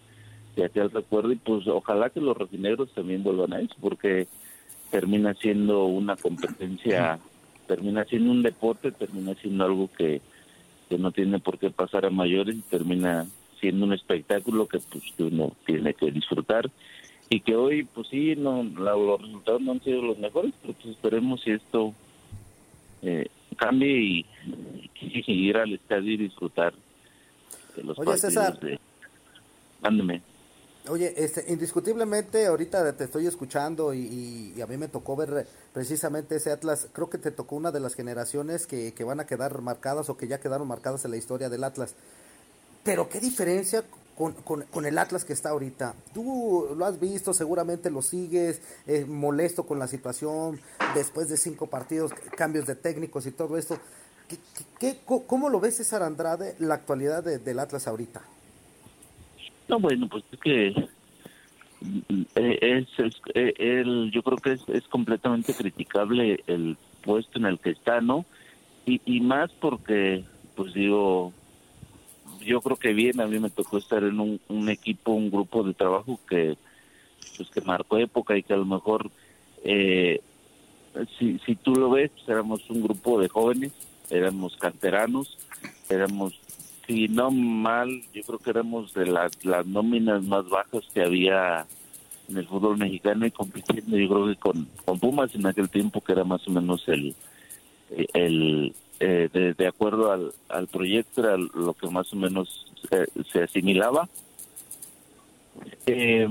de 0.54 0.64
aquel 0.64 0.90
recuerdo 0.90 1.32
y 1.32 1.36
pues 1.36 1.66
ojalá 1.66 2.10
que 2.10 2.20
los 2.20 2.36
refinegros 2.36 2.92
también 2.92 3.24
vuelvan 3.24 3.52
a 3.52 3.60
eso 3.60 3.74
porque 3.80 4.28
termina 4.90 5.34
siendo 5.34 5.84
una 5.86 6.16
competencia, 6.16 7.18
termina 7.66 8.04
siendo 8.04 8.30
un 8.30 8.42
deporte, 8.42 8.92
termina 8.92 9.34
siendo 9.34 9.64
algo 9.64 9.90
que, 9.96 10.20
que 10.88 10.98
no 10.98 11.12
tiene 11.12 11.38
por 11.38 11.58
qué 11.58 11.70
pasar 11.70 12.06
a 12.06 12.10
mayores 12.10 12.56
y 12.56 12.62
termina 12.62 13.26
siendo 13.60 13.86
un 13.86 13.92
espectáculo 13.92 14.66
que 14.66 14.78
pues 14.78 15.04
uno 15.18 15.52
tiene 15.64 15.94
que 15.94 16.10
disfrutar 16.10 16.70
y 17.28 17.40
que 17.40 17.56
hoy 17.56 17.84
pues 17.84 18.08
sí 18.08 18.34
no 18.36 18.62
los 18.62 19.20
resultados 19.20 19.60
no 19.62 19.72
han 19.72 19.82
sido 19.82 20.02
los 20.02 20.18
mejores 20.18 20.52
pero 20.60 20.74
pues 20.74 20.94
esperemos 20.94 21.40
si 21.42 21.52
esto 21.52 21.92
eh, 23.02 23.28
cambie 23.56 23.98
y, 23.98 24.26
ir 25.26 25.56
al 25.56 25.72
estadio 25.72 26.12
y 26.12 26.16
disfrutar 26.16 26.74
de 27.76 27.82
los 27.82 27.98
Oye, 27.98 28.16
César. 28.16 28.58
Mándeme. 29.80 30.22
Oye, 30.88 31.14
este, 31.16 31.44
indiscutiblemente 31.48 32.46
ahorita 32.46 32.92
te 32.92 33.04
estoy 33.04 33.26
escuchando 33.26 33.92
y, 33.92 34.54
a 34.62 34.66
mí 34.66 34.76
me 34.76 34.86
tocó 34.86 35.16
ver 35.16 35.46
precisamente 35.72 36.36
ese 36.36 36.52
Atlas, 36.52 36.86
creo 36.92 37.10
que 37.10 37.18
te 37.18 37.32
tocó 37.32 37.56
una 37.56 37.72
de 37.72 37.80
las 37.80 37.94
generaciones 37.94 38.66
que, 38.66 38.92
que 38.94 39.02
van 39.02 39.18
a 39.18 39.26
quedar 39.26 39.60
marcadas 39.62 40.08
o 40.10 40.16
que 40.16 40.28
ya 40.28 40.38
quedaron 40.38 40.68
marcadas 40.68 41.04
en 41.04 41.10
la 41.10 41.16
historia 41.16 41.48
del 41.48 41.64
Atlas. 41.64 41.94
Pero 42.84 43.08
qué 43.08 43.18
diferencia 43.18 43.84
con, 44.16 44.32
con, 44.32 44.86
el 44.86 44.96
Atlas 44.96 45.24
que 45.24 45.32
está 45.32 45.50
ahorita. 45.50 45.94
Tú 46.14 46.68
lo 46.76 46.84
has 46.86 47.00
visto, 47.00 47.34
seguramente 47.34 47.90
lo 47.90 48.00
sigues, 48.00 48.60
eh, 48.86 49.04
molesto 49.04 49.66
con 49.66 49.80
la 49.80 49.88
situación, 49.88 50.60
después 50.94 51.28
de 51.28 51.36
cinco 51.36 51.66
partidos, 51.66 52.12
cambios 52.36 52.66
de 52.66 52.76
técnicos 52.76 53.26
y 53.26 53.32
todo 53.32 53.58
esto. 53.58 53.78
¿Qué, 54.28 54.38
qué, 54.78 55.00
cómo 55.04 55.50
lo 55.50 55.58
ves, 55.58 55.76
César 55.76 56.02
Andrade, 56.02 56.54
la 56.60 56.74
actualidad 56.74 57.24
del 57.24 57.58
Atlas 57.58 57.88
ahorita? 57.88 58.22
No, 59.68 59.80
bueno, 59.80 60.08
pues 60.08 60.24
es 60.32 60.38
que 60.40 60.68
eh, 62.34 62.58
es, 62.60 62.86
es, 62.98 63.20
eh, 63.34 64.10
yo 64.12 64.22
creo 64.22 64.38
que 64.38 64.52
es, 64.52 64.68
es 64.68 64.86
completamente 64.88 65.54
criticable 65.54 66.40
el 66.46 66.76
puesto 67.02 67.38
en 67.38 67.46
el 67.46 67.58
que 67.58 67.70
está, 67.70 68.00
¿no? 68.00 68.24
Y, 68.84 69.00
y 69.04 69.20
más 69.20 69.50
porque, 69.52 70.24
pues 70.54 70.72
digo, 70.74 71.32
yo 72.44 72.60
creo 72.60 72.76
que 72.76 72.92
bien, 72.92 73.20
a 73.20 73.26
mí 73.26 73.38
me 73.38 73.50
tocó 73.50 73.78
estar 73.78 74.04
en 74.04 74.20
un, 74.20 74.68
equipo, 74.68 75.12
un 75.12 75.30
grupo 75.30 75.62
de 75.64 75.74
trabajo 75.74 76.20
que 76.28 76.56
pues 77.36 77.50
que 77.50 77.60
marcó 77.60 77.98
época 77.98 78.36
y 78.36 78.42
que 78.42 78.54
a 78.54 78.56
lo 78.56 78.64
mejor 78.64 79.10
eh, 79.64 80.20
si, 81.18 81.38
si 81.40 81.56
tú 81.56 81.74
lo 81.74 81.90
ves, 81.90 82.10
pues, 82.10 82.28
éramos 82.28 82.68
un 82.70 82.82
grupo 82.82 83.20
de 83.20 83.28
jóvenes, 83.28 83.72
éramos 84.10 84.56
canteranos, 84.56 85.36
éramos, 85.88 86.40
si 86.86 87.08
no 87.08 87.30
mal, 87.30 88.02
yo 88.12 88.22
creo 88.22 88.38
que 88.38 88.50
éramos 88.50 88.94
de 88.94 89.06
las, 89.06 89.44
las 89.44 89.66
nóminas 89.66 90.22
más 90.22 90.48
bajas 90.48 90.84
que 90.92 91.02
había 91.02 91.66
en 92.28 92.36
el 92.36 92.46
fútbol 92.46 92.76
mexicano 92.76 93.26
y 93.26 93.30
compitiendo 93.30 93.96
yo 93.96 94.08
creo 94.08 94.26
que 94.26 94.36
con, 94.36 94.68
con 94.84 94.98
Pumas 94.98 95.34
en 95.34 95.46
aquel 95.46 95.68
tiempo 95.68 96.00
que 96.00 96.12
era 96.12 96.24
más 96.24 96.46
o 96.48 96.50
menos 96.50 96.86
el, 96.88 97.14
el, 98.14 98.74
eh, 99.00 99.54
de, 99.56 99.66
acuerdo 99.66 100.10
al, 100.10 100.32
al 100.48 100.66
proyecto 100.68 101.20
era 101.20 101.36
lo 101.36 101.74
que 101.74 101.88
más 101.88 102.12
o 102.12 102.16
menos 102.16 102.66
se, 103.32 103.42
asimilaba. 103.42 104.08
Eh, 105.86 106.28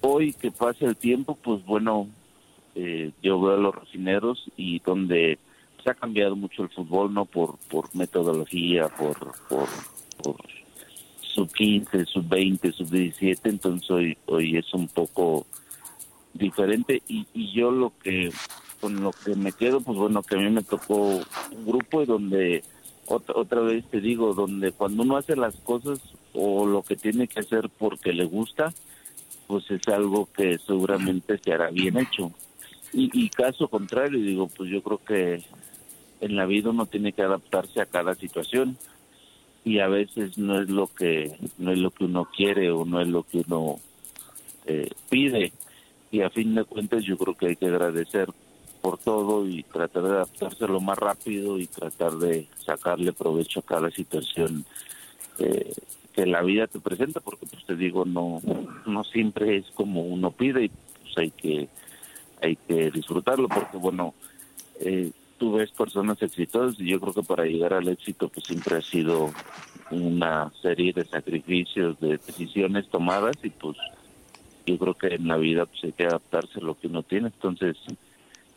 hoy 0.00 0.32
que 0.32 0.50
pasa 0.50 0.86
el 0.86 0.96
tiempo, 0.96 1.36
pues 1.36 1.64
bueno, 1.64 2.08
eh, 2.74 3.12
yo 3.22 3.40
veo 3.40 3.54
a 3.54 3.58
los 3.58 3.74
refineros 3.74 4.44
y 4.56 4.80
donde 4.80 5.38
se 5.82 5.90
ha 5.90 5.94
cambiado 5.94 6.36
mucho 6.36 6.62
el 6.62 6.70
fútbol, 6.70 7.12
¿no? 7.12 7.24
Por, 7.24 7.58
por 7.70 7.94
metodología, 7.94 8.88
por, 8.88 9.16
por, 9.48 9.68
por 10.22 10.36
sub 11.20 11.52
15, 11.52 12.04
sub 12.06 12.28
20, 12.28 12.72
sub 12.72 12.90
17, 12.90 13.48
entonces 13.48 13.90
hoy, 13.90 14.18
hoy 14.26 14.56
es 14.56 14.72
un 14.74 14.88
poco 14.88 15.46
diferente 16.32 17.02
y, 17.08 17.26
y 17.32 17.52
yo 17.52 17.70
lo 17.70 17.92
que 18.02 18.30
con 18.80 19.02
lo 19.02 19.10
que 19.10 19.34
me 19.34 19.52
quedo, 19.52 19.80
pues 19.80 19.98
bueno, 19.98 20.22
que 20.22 20.36
a 20.36 20.38
mí 20.38 20.50
me 20.50 20.62
tocó 20.62 21.08
un 21.08 21.66
grupo 21.66 22.04
donde, 22.04 22.62
otra, 23.06 23.34
otra 23.36 23.60
vez 23.60 23.84
te 23.90 24.00
digo, 24.00 24.34
donde 24.34 24.72
cuando 24.72 25.02
uno 25.02 25.16
hace 25.16 25.36
las 25.36 25.56
cosas 25.56 26.00
o 26.32 26.66
lo 26.66 26.82
que 26.82 26.96
tiene 26.96 27.26
que 27.26 27.40
hacer 27.40 27.68
porque 27.70 28.12
le 28.12 28.24
gusta, 28.24 28.72
pues 29.46 29.70
es 29.70 29.86
algo 29.88 30.28
que 30.32 30.58
seguramente 30.58 31.38
se 31.38 31.52
hará 31.52 31.70
bien 31.70 31.98
hecho. 31.98 32.30
Y, 32.92 33.10
y 33.12 33.28
caso 33.28 33.68
contrario, 33.68 34.18
digo, 34.18 34.48
pues 34.48 34.70
yo 34.70 34.82
creo 34.82 35.00
que 35.04 35.42
en 36.20 36.36
la 36.36 36.46
vida 36.46 36.70
uno 36.70 36.86
tiene 36.86 37.12
que 37.12 37.22
adaptarse 37.22 37.80
a 37.80 37.86
cada 37.86 38.14
situación. 38.14 38.76
Y 39.64 39.80
a 39.80 39.88
veces 39.88 40.38
no 40.38 40.60
es 40.60 40.70
lo 40.70 40.86
que 40.86 41.36
no 41.58 41.72
es 41.72 41.78
lo 41.78 41.90
que 41.90 42.04
uno 42.04 42.26
quiere 42.34 42.70
o 42.70 42.84
no 42.84 43.00
es 43.00 43.08
lo 43.08 43.24
que 43.24 43.44
uno 43.46 43.78
eh, 44.66 44.88
pide. 45.10 45.52
Y 46.10 46.22
a 46.22 46.30
fin 46.30 46.54
de 46.54 46.64
cuentas 46.64 47.04
yo 47.04 47.18
creo 47.18 47.34
que 47.34 47.48
hay 47.48 47.56
que 47.56 47.66
agradecer 47.66 48.28
por 48.80 48.98
todo 48.98 49.46
y 49.46 49.62
tratar 49.64 50.02
de 50.04 50.10
adaptarse 50.10 50.66
lo 50.66 50.80
más 50.80 50.96
rápido 50.96 51.58
y 51.58 51.66
tratar 51.66 52.12
de 52.12 52.46
sacarle 52.64 53.12
provecho 53.12 53.60
a 53.60 53.64
cada 53.64 53.90
situación 53.90 54.64
eh, 55.38 55.72
que 56.14 56.26
la 56.26 56.42
vida 56.42 56.66
te 56.66 56.80
presenta, 56.80 57.20
porque 57.20 57.46
pues 57.46 57.64
te 57.64 57.76
digo, 57.76 58.04
no, 58.04 58.40
no 58.86 59.04
siempre 59.04 59.58
es 59.58 59.66
como 59.74 60.02
uno 60.02 60.30
pide 60.30 60.64
y 60.64 60.68
pues 60.68 61.18
hay 61.18 61.30
que, 61.30 61.68
hay 62.42 62.56
que 62.56 62.90
disfrutarlo, 62.90 63.48
porque 63.48 63.76
bueno, 63.76 64.14
eh, 64.80 65.10
tú 65.38 65.52
ves 65.52 65.70
personas 65.70 66.20
exitosas 66.20 66.78
y 66.80 66.86
yo 66.86 67.00
creo 67.00 67.14
que 67.14 67.22
para 67.22 67.44
llegar 67.44 67.72
al 67.72 67.88
éxito 67.88 68.28
pues 68.28 68.46
siempre 68.46 68.76
ha 68.76 68.82
sido 68.82 69.30
una 69.90 70.52
serie 70.60 70.92
de 70.92 71.04
sacrificios, 71.04 71.98
de 72.00 72.18
decisiones 72.18 72.88
tomadas 72.88 73.36
y 73.42 73.50
pues 73.50 73.76
yo 74.66 74.76
creo 74.76 74.94
que 74.94 75.14
en 75.14 75.28
la 75.28 75.36
vida 75.36 75.64
pues 75.66 75.84
hay 75.84 75.92
que 75.92 76.04
adaptarse 76.04 76.58
a 76.60 76.64
lo 76.64 76.78
que 76.78 76.88
uno 76.88 77.02
tiene, 77.02 77.28
entonces 77.28 77.76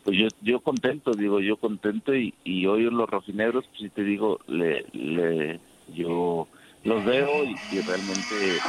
pues 0.04 0.18
yo 0.18 0.28
yo 0.42 0.60
contento 0.60 1.12
digo 1.12 1.40
yo 1.40 1.58
contento 1.58 2.16
y, 2.16 2.34
y 2.44 2.66
hoy 2.66 2.88
en 2.88 2.98
los 2.98 3.10
rojineros 3.10 3.66
pues 3.68 3.82
si 3.82 3.90
te 3.90 4.04
digo 4.04 4.40
le, 4.48 4.86
le 4.94 5.60
yo 5.94 6.48
los 6.84 7.06
veo 7.06 7.44
y, 7.44 7.56
realmente 7.82 8.60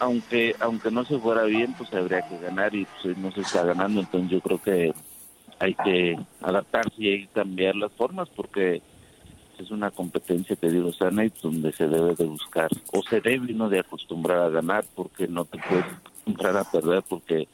aunque 0.00 0.54
aunque 0.60 0.90
no 0.90 1.04
se 1.04 1.18
fuera 1.18 1.44
bien 1.44 1.74
pues 1.76 1.92
habría 1.92 2.22
que 2.22 2.38
ganar 2.38 2.74
y 2.74 2.86
pues 3.02 3.16
no 3.18 3.32
se 3.32 3.40
está 3.40 3.64
ganando. 3.64 4.00
Entonces 4.00 4.30
yo 4.30 4.40
creo 4.40 4.62
que 4.62 4.92
hay 5.58 5.74
que 5.74 6.18
adaptarse 6.40 6.94
y 6.98 7.08
hay 7.08 7.26
que 7.26 7.32
cambiar 7.32 7.76
las 7.76 7.92
formas 7.92 8.28
porque 8.30 8.82
es 9.58 9.70
una 9.70 9.90
competencia 9.90 10.56
que 10.56 10.70
digo 10.70 10.92
sana 10.92 11.24
y 11.24 11.32
donde 11.42 11.72
se 11.72 11.86
debe 11.86 12.14
de 12.14 12.24
buscar. 12.24 12.68
O 12.92 13.02
se 13.02 13.20
debe 13.20 13.52
no 13.52 13.68
de 13.68 13.80
acostumbrar 13.80 14.38
a 14.38 14.48
ganar 14.48 14.84
porque 14.94 15.28
no 15.28 15.44
te 15.44 15.58
puedes 15.58 15.84
acostumbrar 15.84 16.56
a 16.56 16.64
perder 16.64 17.02
porque 17.08 17.48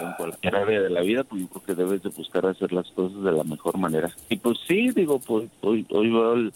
en 0.00 0.12
cualquier 0.16 0.56
área 0.56 0.80
de 0.80 0.90
la 0.90 1.00
vida 1.02 1.24
pues 1.24 1.42
yo 1.42 1.48
creo 1.48 1.64
que 1.64 1.74
debes 1.74 2.02
de 2.02 2.10
buscar 2.10 2.46
hacer 2.46 2.72
las 2.72 2.88
cosas 2.92 3.22
de 3.22 3.32
la 3.32 3.44
mejor 3.44 3.76
manera. 3.78 4.10
Y 4.28 4.36
pues 4.36 4.58
sí 4.66 4.90
digo 4.90 5.18
pues 5.18 5.48
hoy 5.60 5.86
hoy 5.90 6.10
veo 6.10 6.34
el- 6.34 6.52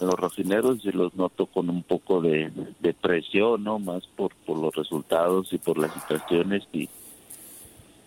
los 0.00 0.14
rojineros 0.14 0.84
y 0.84 0.92
los 0.92 1.14
noto 1.14 1.46
con 1.46 1.70
un 1.70 1.82
poco 1.82 2.20
de, 2.20 2.50
de 2.80 2.94
presión 2.94 3.64
no 3.64 3.78
más 3.78 4.06
por 4.06 4.32
por 4.46 4.58
los 4.58 4.74
resultados 4.74 5.52
y 5.52 5.58
por 5.58 5.78
las 5.78 5.92
situaciones 5.92 6.64
y 6.72 6.88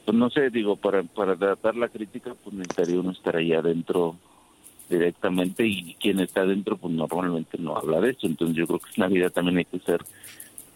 pues 0.05 0.17
no 0.17 0.29
sé 0.29 0.50
digo 0.50 0.75
para 0.75 1.03
para 1.03 1.36
tratar 1.36 1.75
la 1.75 1.89
crítica 1.89 2.33
pues 2.43 2.55
necesitaría 2.55 3.00
uno 3.00 3.12
estar 3.12 3.36
ahí 3.36 3.53
adentro 3.53 4.15
directamente 4.89 5.65
y 5.65 5.95
quien 5.95 6.19
está 6.19 6.41
adentro 6.41 6.77
pues 6.77 6.93
normalmente 6.93 7.57
no 7.57 7.75
habla 7.75 8.00
de 8.00 8.12
eso 8.12 8.27
entonces 8.27 8.55
yo 8.55 8.67
creo 8.67 8.79
que 8.79 8.89
en 8.95 9.01
la 9.01 9.07
vida 9.07 9.29
también 9.29 9.57
hay 9.57 9.65
que 9.65 9.79
ser 9.79 10.01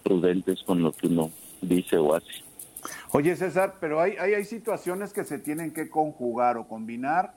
prudentes 0.05 0.61
con 0.63 0.81
lo 0.83 0.91
que 0.91 1.07
uno 1.07 1.31
dice 1.61 1.97
o 1.97 2.13
hace. 2.13 2.43
Oye, 3.11 3.35
César, 3.35 3.75
pero 3.79 3.99
hay, 3.99 4.15
hay, 4.19 4.35
hay 4.35 4.45
situaciones 4.45 5.13
que 5.13 5.23
se 5.23 5.39
tienen 5.39 5.71
que 5.73 5.89
conjugar 5.89 6.57
o 6.57 6.67
combinar 6.67 7.33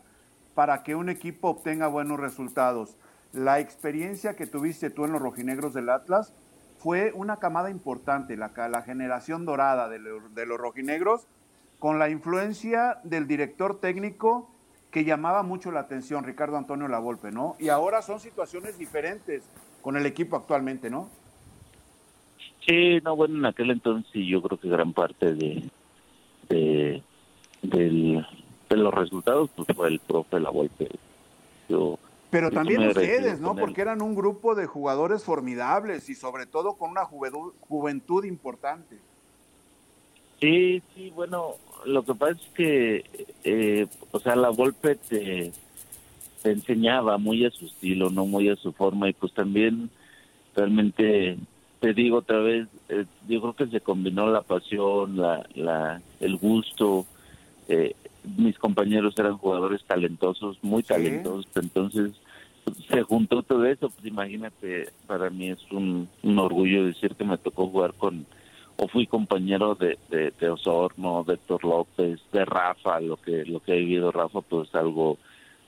para 0.54 0.82
que 0.82 0.94
un 0.94 1.08
equipo 1.08 1.48
obtenga 1.48 1.86
buenos 1.86 2.20
resultados. 2.20 2.96
La 3.32 3.60
experiencia 3.60 4.34
que 4.36 4.46
tuviste 4.46 4.90
tú 4.90 5.04
en 5.04 5.12
los 5.12 5.20
rojinegros 5.22 5.74
del 5.74 5.90
Atlas 5.90 6.32
fue 6.78 7.12
una 7.14 7.36
camada 7.38 7.70
importante, 7.70 8.36
la, 8.36 8.52
la 8.68 8.82
generación 8.82 9.44
dorada 9.44 9.88
de, 9.88 9.98
lo- 9.98 10.28
de 10.30 10.46
los 10.46 10.58
rojinegros, 10.58 11.26
con 11.78 11.98
la 11.98 12.08
influencia 12.08 12.98
del 13.04 13.26
director 13.26 13.80
técnico 13.80 14.50
que 14.90 15.04
llamaba 15.04 15.42
mucho 15.42 15.70
la 15.70 15.80
atención, 15.80 16.24
Ricardo 16.24 16.56
Antonio 16.56 16.88
Lavolpe, 16.88 17.30
¿no? 17.30 17.56
Y 17.58 17.68
ahora 17.68 18.00
son 18.00 18.20
situaciones 18.20 18.78
diferentes 18.78 19.42
con 19.82 19.96
el 19.96 20.06
equipo 20.06 20.36
actualmente, 20.36 20.88
¿no? 20.88 21.08
Sí, 22.66 22.98
no, 23.02 23.14
bueno, 23.16 23.36
en 23.38 23.46
aquel 23.46 23.70
entonces 23.70 24.10
yo 24.26 24.42
creo 24.42 24.58
que 24.58 24.68
gran 24.68 24.92
parte 24.92 25.34
de, 25.34 25.70
de, 26.48 27.02
del- 27.62 28.26
de 28.70 28.76
los 28.76 28.94
resultados 28.94 29.50
pues 29.54 29.68
fue 29.74 29.88
el 29.88 30.00
profe 30.00 30.40
La 30.40 30.50
Volpe. 30.50 30.88
Yo, 31.68 31.97
Pero 32.30 32.50
también 32.50 32.86
ustedes, 32.86 33.40
¿no? 33.40 33.56
Porque 33.56 33.80
eran 33.80 34.02
un 34.02 34.14
grupo 34.14 34.54
de 34.54 34.66
jugadores 34.66 35.24
formidables 35.24 36.08
y 36.10 36.14
sobre 36.14 36.46
todo 36.46 36.74
con 36.74 36.90
una 36.90 37.04
juventud, 37.04 37.52
juventud 37.60 38.24
importante. 38.24 38.98
Sí, 40.40 40.82
sí, 40.94 41.10
bueno, 41.16 41.54
lo 41.86 42.04
que 42.04 42.14
pasa 42.14 42.32
es 42.32 42.48
que, 42.54 43.04
eh, 43.44 43.86
o 44.12 44.20
sea, 44.20 44.36
La 44.36 44.50
Volpe 44.50 44.94
te, 44.96 45.52
te 46.42 46.50
enseñaba 46.50 47.18
muy 47.18 47.44
a 47.44 47.50
su 47.50 47.66
estilo, 47.66 48.10
no 48.10 48.26
muy 48.26 48.48
a 48.48 48.56
su 48.56 48.72
forma 48.72 49.08
y 49.08 49.14
pues 49.14 49.32
también 49.32 49.90
realmente 50.54 51.38
te 51.80 51.94
digo 51.94 52.18
otra 52.18 52.38
vez, 52.40 52.68
eh, 52.88 53.04
yo 53.28 53.40
creo 53.40 53.54
que 53.54 53.66
se 53.68 53.80
combinó 53.80 54.28
la 54.28 54.42
pasión, 54.42 55.16
la, 55.16 55.46
la, 55.54 56.02
el 56.20 56.36
gusto. 56.36 57.06
eh, 57.68 57.94
mis 58.36 58.58
compañeros 58.58 59.14
eran 59.18 59.38
jugadores 59.38 59.82
talentosos, 59.84 60.58
muy 60.62 60.82
talentosos, 60.82 61.46
entonces 61.54 62.12
se 62.88 63.02
juntó 63.02 63.42
todo 63.42 63.64
eso. 63.64 63.88
Pues 63.90 64.06
imagínate, 64.06 64.88
para 65.06 65.30
mí 65.30 65.50
es 65.50 65.60
un, 65.70 66.08
un 66.22 66.38
orgullo 66.38 66.84
decir 66.84 67.14
que 67.14 67.24
me 67.24 67.38
tocó 67.38 67.68
jugar 67.68 67.94
con, 67.94 68.26
o 68.76 68.88
fui 68.88 69.06
compañero 69.06 69.74
de, 69.74 69.98
de, 70.10 70.32
de 70.38 70.50
Osorno, 70.50 71.24
de 71.24 71.34
Héctor 71.34 71.64
López, 71.64 72.20
de 72.32 72.44
Rafa, 72.44 73.00
lo 73.00 73.16
que 73.16 73.44
lo 73.44 73.60
que 73.60 73.72
ha 73.72 73.76
vivido 73.76 74.12
Rafa, 74.12 74.40
pues 74.42 74.74
algo 74.74 75.18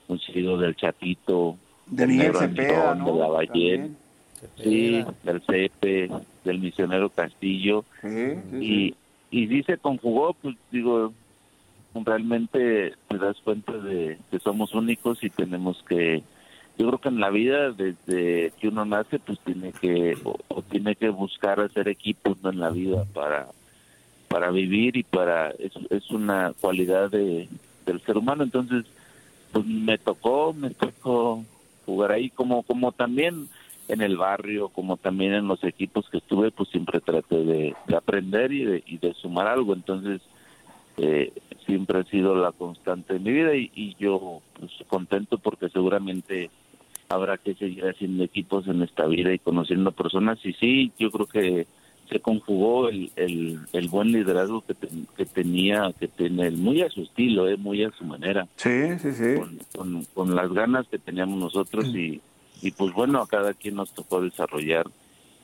muy 0.07 0.19
chido 0.19 0.57
del 0.57 0.75
Chatito, 0.75 1.57
De 1.87 2.05
del 2.05 2.09
Miguel 2.17 2.35
Cepeda, 2.35 2.95
¿no? 2.95 3.13
de 3.13 3.19
la 3.19 3.27
Ballén. 3.27 3.51
También. 3.53 4.11
Sí, 4.57 5.05
del 5.23 5.41
Cepe, 5.43 6.09
del 6.43 6.59
misionero 6.59 7.09
Castillo. 7.09 7.85
Sí, 8.01 8.07
sí, 8.49 8.95
Y, 9.29 9.39
y 9.43 9.47
sí 9.47 9.63
se 9.63 9.77
conjugó, 9.77 10.33
pues 10.33 10.55
digo, 10.71 11.13
realmente 11.93 12.93
te 13.07 13.17
das 13.17 13.37
cuenta 13.43 13.73
de 13.73 14.17
que 14.29 14.39
somos 14.39 14.73
únicos 14.73 15.23
y 15.23 15.29
tenemos 15.29 15.83
que, 15.87 16.23
yo 16.77 16.87
creo 16.87 16.99
que 16.99 17.09
en 17.09 17.19
la 17.19 17.29
vida 17.29 17.71
desde 17.71 18.53
que 18.59 18.67
uno 18.67 18.85
nace, 18.85 19.19
pues 19.19 19.39
tiene 19.39 19.73
que, 19.73 20.17
o, 20.23 20.37
o 20.47 20.61
tiene 20.61 20.95
que 20.95 21.09
buscar 21.09 21.59
hacer 21.59 21.87
equipos 21.87 22.37
en 22.43 22.59
la 22.59 22.69
vida 22.69 23.05
para 23.13 23.47
para 24.31 24.49
vivir 24.49 24.95
y 24.95 25.03
para, 25.03 25.49
es, 25.49 25.73
es 25.89 26.09
una 26.09 26.53
cualidad 26.61 27.11
de, 27.11 27.49
del 27.85 28.01
ser 28.01 28.17
humano, 28.17 28.43
entonces 28.43 28.85
pues 29.51 29.65
me 29.65 29.97
tocó, 29.97 30.53
me 30.53 30.69
tocó 30.69 31.43
jugar 31.85 32.13
ahí 32.13 32.29
como 32.29 32.63
como 32.63 32.93
también 32.93 33.49
en 33.89 34.01
el 34.01 34.15
barrio, 34.15 34.69
como 34.69 34.95
también 34.95 35.33
en 35.33 35.49
los 35.49 35.61
equipos 35.65 36.09
que 36.09 36.19
estuve, 36.19 36.49
pues 36.49 36.69
siempre 36.69 37.01
traté 37.01 37.43
de, 37.43 37.75
de 37.87 37.95
aprender 37.95 38.53
y 38.53 38.63
de, 38.63 38.83
y 38.85 38.97
de 38.99 39.13
sumar 39.15 39.47
algo. 39.47 39.73
Entonces, 39.73 40.21
eh, 41.01 41.33
siempre 41.65 41.99
ha 41.99 42.03
sido 42.03 42.35
la 42.35 42.51
constante 42.51 43.13
de 43.13 43.19
mi 43.19 43.31
vida 43.31 43.55
y, 43.55 43.71
y 43.75 43.95
yo 43.99 44.41
pues, 44.59 44.71
contento 44.87 45.37
porque 45.37 45.69
seguramente 45.69 46.49
habrá 47.09 47.37
que 47.37 47.55
seguir 47.55 47.85
haciendo 47.85 48.23
equipos 48.23 48.67
en 48.67 48.81
esta 48.83 49.05
vida 49.07 49.33
y 49.33 49.39
conociendo 49.39 49.91
personas. 49.91 50.39
Y 50.45 50.53
sí, 50.53 50.91
yo 50.97 51.11
creo 51.11 51.25
que 51.25 51.67
se 52.09 52.19
conjugó 52.19 52.89
el, 52.89 53.11
el, 53.15 53.59
el 53.73 53.87
buen 53.89 54.11
liderazgo 54.11 54.61
que, 54.61 54.73
ten- 54.73 55.07
que 55.15 55.25
tenía, 55.25 55.93
que 55.99 56.07
tiene 56.07 56.51
muy 56.51 56.81
a 56.81 56.89
su 56.89 57.01
estilo, 57.03 57.47
eh, 57.47 57.57
muy 57.57 57.83
a 57.83 57.91
su 57.91 58.03
manera 58.05 58.47
Sí, 58.57 58.97
sí, 58.99 59.11
sí. 59.13 59.35
con, 59.37 59.59
con, 59.75 60.05
con 60.13 60.35
las 60.35 60.51
ganas 60.53 60.87
que 60.89 60.99
teníamos 60.99 61.39
nosotros 61.39 61.87
y, 61.95 62.19
y 62.61 62.71
pues 62.71 62.93
bueno, 62.93 63.21
a 63.21 63.27
cada 63.27 63.53
quien 63.53 63.75
nos 63.75 63.91
tocó 63.93 64.21
desarrollar 64.21 64.85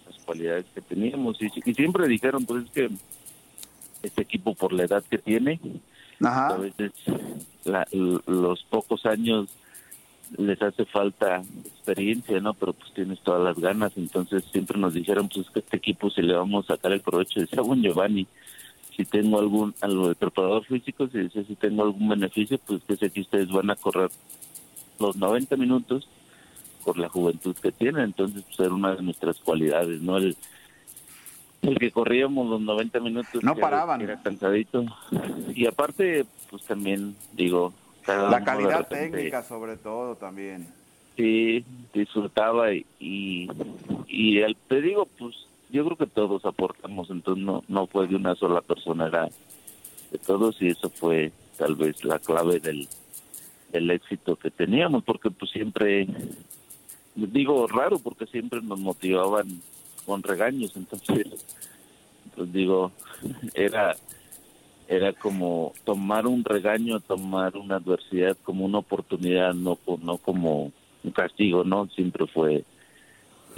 las 0.10 0.18
cualidades 0.26 0.66
que 0.76 0.82
teníamos 0.82 1.42
y, 1.42 1.48
y 1.66 1.74
siempre 1.74 2.08
dijeron 2.08 2.46
pues 2.46 2.66
es 2.66 2.72
que 2.72 2.90
este 4.04 4.22
equipo 4.22 4.54
por 4.56 4.74
la 4.74 4.84
edad 4.84 5.04
que 5.10 5.18
tiene, 5.18 5.60
Ajá. 6.24 6.48
a 6.48 6.58
veces 6.58 6.92
la- 7.64 7.88
los 7.92 8.64
pocos 8.64 9.06
años 9.06 9.50
les 10.38 10.62
hace 10.62 10.86
falta 10.86 11.42
experiencia, 11.66 12.40
¿no? 12.42 12.54
Pero 12.54 12.74
pues 12.74 12.94
tienes 12.94 13.20
todas 13.22 13.42
las 13.44 13.58
ganas, 13.58 13.94
entonces 13.96 14.44
siempre 14.52 14.78
nos 14.78 14.94
dijeron 14.94 15.30
pues 15.34 15.50
que 15.50 15.60
este 15.60 15.78
equipo 15.78 16.10
si 16.10 16.22
le 16.22 16.34
vamos 16.34 16.66
a 16.70 16.76
sacar 16.76 16.92
el 16.92 17.02
provecho, 17.02 17.40
decía 17.40 17.62
buen 17.62 17.82
Giovanni, 17.82 18.28
si 18.96 19.06
tengo 19.06 19.40
algún, 19.40 19.74
algo 19.82 20.10
de 20.10 20.16
preparador 20.16 20.66
físico, 20.66 21.08
si 21.08 21.20
dice 21.20 21.44
si 21.46 21.56
tengo 21.56 21.84
algún 21.84 22.10
beneficio, 22.10 22.58
pues 22.66 22.82
que 22.84 22.98
sé 22.98 23.10
que 23.10 23.22
ustedes 23.22 23.48
van 23.50 23.70
a 23.70 23.76
correr 23.76 24.10
los 25.00 25.16
90 25.16 25.56
minutos 25.56 26.08
por 26.84 26.98
la 26.98 27.08
juventud 27.08 27.56
que 27.56 27.72
tienen, 27.72 28.04
entonces 28.06 28.44
pues 28.44 28.60
era 28.60 28.74
una 28.74 28.96
de 28.96 29.04
nuestras 29.04 29.38
cualidades, 29.40 30.02
¿no? 30.02 30.18
El, 30.18 30.36
el 31.62 31.78
que 31.80 31.92
corríamos 31.92 32.48
los 32.50 32.62
90 32.62 33.00
minutos. 33.00 33.44
No 33.44 33.56
paraban. 33.56 34.02
Era 34.02 34.22
cansadito. 34.22 34.86
Y 35.54 35.66
aparte, 35.68 36.26
pues 36.50 36.64
también, 36.64 37.16
digo, 37.34 37.74
La 38.08 38.44
calidad 38.44 38.80
repente, 38.80 39.10
técnica 39.18 39.44
sobre 39.44 39.76
todo 39.78 40.16
también. 40.16 40.68
Sí, 41.18 41.66
disfrutaba 41.94 42.72
y, 42.74 42.86
y, 43.00 43.50
y 44.08 44.38
el- 44.40 44.56
te 44.68 44.82
digo, 44.82 45.08
pues 45.18 45.36
yo 45.72 45.84
creo 45.84 45.98
que 45.98 46.06
todos 46.06 46.46
aportamos, 46.46 47.10
entonces 47.10 47.44
no, 47.44 47.64
no 47.68 47.88
fue 47.88 48.08
de 48.08 48.16
una 48.16 48.36
sola 48.36 48.62
persona, 48.62 49.08
era 49.08 49.28
de 50.12 50.18
todos 50.20 50.62
y 50.62 50.68
eso 50.70 50.90
fue 50.92 51.32
tal 51.58 51.76
vez 51.76 52.04
la 52.06 52.20
clave 52.20 52.60
del, 52.60 52.88
del 53.74 53.90
éxito 53.92 54.36
que 54.36 54.52
teníamos, 54.52 55.04
porque 55.04 55.32
pues 55.32 55.50
siempre, 55.52 56.08
digo 57.16 57.68
raro, 57.68 58.00
porque 58.00 58.28
siempre 58.28 58.62
nos 58.62 58.80
motivaban 58.80 59.48
con 60.08 60.24
regaños, 60.24 60.72
entonces, 60.78 61.28
pues 62.36 62.54
digo, 62.54 62.94
era 63.54 63.96
era 64.88 65.12
como 65.12 65.74
tomar 65.84 66.26
un 66.28 66.46
regaño, 66.46 67.02
tomar 67.02 67.58
una 67.58 67.76
adversidad 67.76 68.38
como 68.44 68.64
una 68.66 68.80
oportunidad, 68.80 69.54
no, 69.54 69.78
no 70.02 70.18
como 70.18 70.72
un 71.04 71.12
castigo, 71.12 71.66
¿no? 71.66 71.88
Siempre 71.90 72.26
fue 72.28 72.64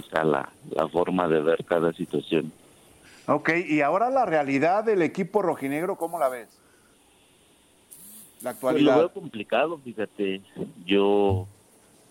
esa 0.00 0.24
la, 0.24 0.52
la 0.70 0.88
forma 0.88 1.28
de 1.28 1.40
ver 1.40 1.64
cada 1.64 1.92
situación. 1.92 2.52
Ok, 3.28 3.50
y 3.68 3.80
ahora 3.80 4.10
la 4.10 4.26
realidad 4.26 4.82
del 4.82 5.02
equipo 5.02 5.40
rojinegro, 5.42 5.96
¿cómo 5.96 6.18
la 6.18 6.28
ves? 6.28 6.48
La 8.40 8.54
Pues 8.68 8.82
lo 8.82 8.92
actualidad. 8.92 8.96
veo 8.96 9.12
complicado, 9.12 9.78
fíjate. 9.78 10.42
Yo 10.84 11.46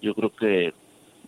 yo 0.02 0.16
creo 0.16 0.34
que, 0.36 0.74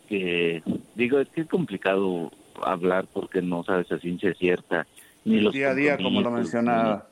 que 0.08 0.63
digo, 0.95 1.19
es 1.19 1.30
que 1.30 1.41
es 1.41 1.47
complicado 1.50 2.32
hablar 2.65 3.06
porque 3.13 3.41
no 3.41 3.63
sabes 3.63 3.91
a 3.91 4.00
ciencia 4.00 4.34
cierta. 4.36 4.88
Ni 5.26 5.39
los 5.39 5.54
día 5.54 5.69
a 5.71 5.76
día, 5.76 5.97
como 5.97 6.21
lo 6.21 6.32
mencionaba. 6.32 7.08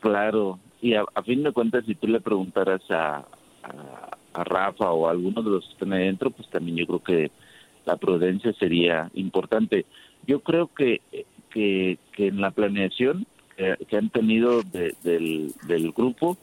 Claro, 0.00 0.58
y 0.80 0.94
a, 0.94 1.04
a 1.14 1.22
fin 1.22 1.42
de 1.42 1.52
cuentas, 1.52 1.84
si 1.86 1.94
tú 1.94 2.06
le 2.08 2.20
preguntaras 2.20 2.80
a, 2.90 3.16
a, 3.62 4.16
a 4.32 4.44
Rafa 4.44 4.90
o 4.90 5.06
a 5.06 5.10
alguno 5.10 5.42
de 5.42 5.50
los 5.50 5.66
que 5.66 5.72
están 5.72 5.92
ahí 5.92 6.04
dentro, 6.06 6.30
pues 6.30 6.48
también 6.48 6.78
yo 6.78 6.86
creo 6.86 7.02
que 7.02 7.30
la 7.84 7.96
prudencia 7.96 8.52
sería 8.54 9.10
importante. 9.14 9.84
Yo 10.26 10.40
creo 10.40 10.68
que, 10.74 11.00
que, 11.50 11.98
que 12.12 12.28
en 12.28 12.40
la 12.40 12.50
planeación 12.50 13.26
que, 13.56 13.76
que 13.88 13.96
han 13.96 14.08
tenido 14.10 14.62
de- 14.62 14.94
del, 15.02 15.52
del 15.66 15.92
grupo 15.92 16.36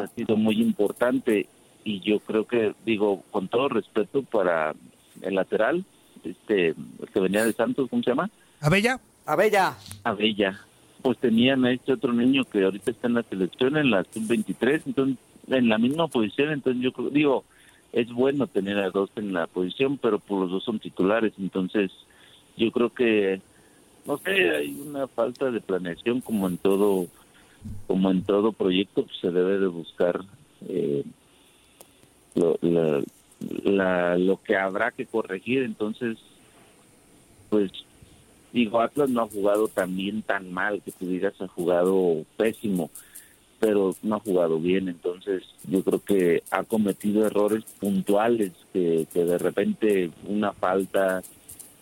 pues, 0.00 0.10
ha 0.10 0.14
sido 0.14 0.36
muy 0.36 0.60
importante 0.60 1.46
y 1.82 2.00
yo 2.00 2.20
creo 2.20 2.46
que, 2.46 2.74
digo, 2.84 3.22
con 3.30 3.48
todo 3.48 3.68
respeto 3.70 4.22
para 4.22 4.74
el 5.22 5.34
lateral, 5.34 5.84
este, 6.30 6.68
el 6.68 7.08
que 7.12 7.20
venía 7.20 7.44
de 7.44 7.52
Santos, 7.52 7.88
¿cómo 7.90 8.02
se 8.02 8.10
llama? 8.10 8.30
¿Abella? 8.60 9.00
Abella. 9.24 9.76
Abella. 10.04 10.60
Pues 11.02 11.18
tenían 11.18 11.64
a 11.64 11.72
este 11.72 11.92
otro 11.92 12.12
niño 12.12 12.44
que 12.44 12.64
ahorita 12.64 12.90
está 12.90 13.06
en 13.08 13.14
la 13.14 13.22
selección, 13.22 13.76
en 13.76 13.90
la 13.90 14.04
sub-23, 14.04 14.82
entonces, 14.86 15.16
en 15.48 15.68
la 15.68 15.78
misma 15.78 16.08
posición, 16.08 16.52
entonces 16.52 16.82
yo 16.82 16.92
creo, 16.92 17.10
digo, 17.10 17.44
es 17.92 18.10
bueno 18.12 18.46
tener 18.46 18.78
a 18.78 18.90
dos 18.90 19.10
en 19.16 19.32
la 19.32 19.46
posición, 19.46 19.98
pero 19.98 20.18
por 20.18 20.40
los 20.42 20.50
dos 20.50 20.64
son 20.64 20.78
titulares, 20.80 21.32
entonces 21.38 21.90
yo 22.56 22.70
creo 22.72 22.90
que, 22.90 23.40
no 24.06 24.18
sé, 24.18 24.50
hay 24.50 24.74
una 24.86 25.06
falta 25.06 25.50
de 25.50 25.60
planeación 25.60 26.20
como 26.20 26.48
en 26.48 26.56
todo, 26.58 27.06
como 27.86 28.10
en 28.10 28.22
todo 28.22 28.52
proyecto, 28.52 29.04
pues 29.04 29.16
se 29.20 29.30
debe 29.30 29.58
de 29.58 29.66
buscar 29.68 30.20
eh, 30.68 31.04
lo, 32.34 32.58
la- 32.62 33.02
la- 33.40 34.16
lo 34.16 34.42
que 34.42 34.56
habrá 34.56 34.90
que 34.90 35.06
corregir, 35.06 35.62
entonces, 35.62 36.18
pues 37.50 37.70
digo, 38.52 38.80
Atlas 38.80 39.10
no 39.10 39.22
ha 39.22 39.28
jugado 39.28 39.68
también 39.68 40.22
tan 40.22 40.52
mal, 40.52 40.80
que 40.82 40.92
tú 40.92 41.06
digas 41.06 41.34
ha 41.40 41.48
jugado 41.48 42.24
pésimo, 42.36 42.90
pero 43.60 43.94
no 44.02 44.16
ha 44.16 44.20
jugado 44.20 44.58
bien, 44.58 44.88
entonces 44.88 45.42
yo 45.68 45.82
creo 45.82 46.02
que 46.02 46.42
ha 46.50 46.64
cometido 46.64 47.26
errores 47.26 47.64
puntuales, 47.78 48.52
que, 48.72 49.06
de 49.12 49.38
repente 49.38 50.10
una 50.26 50.52
falta, 50.52 51.22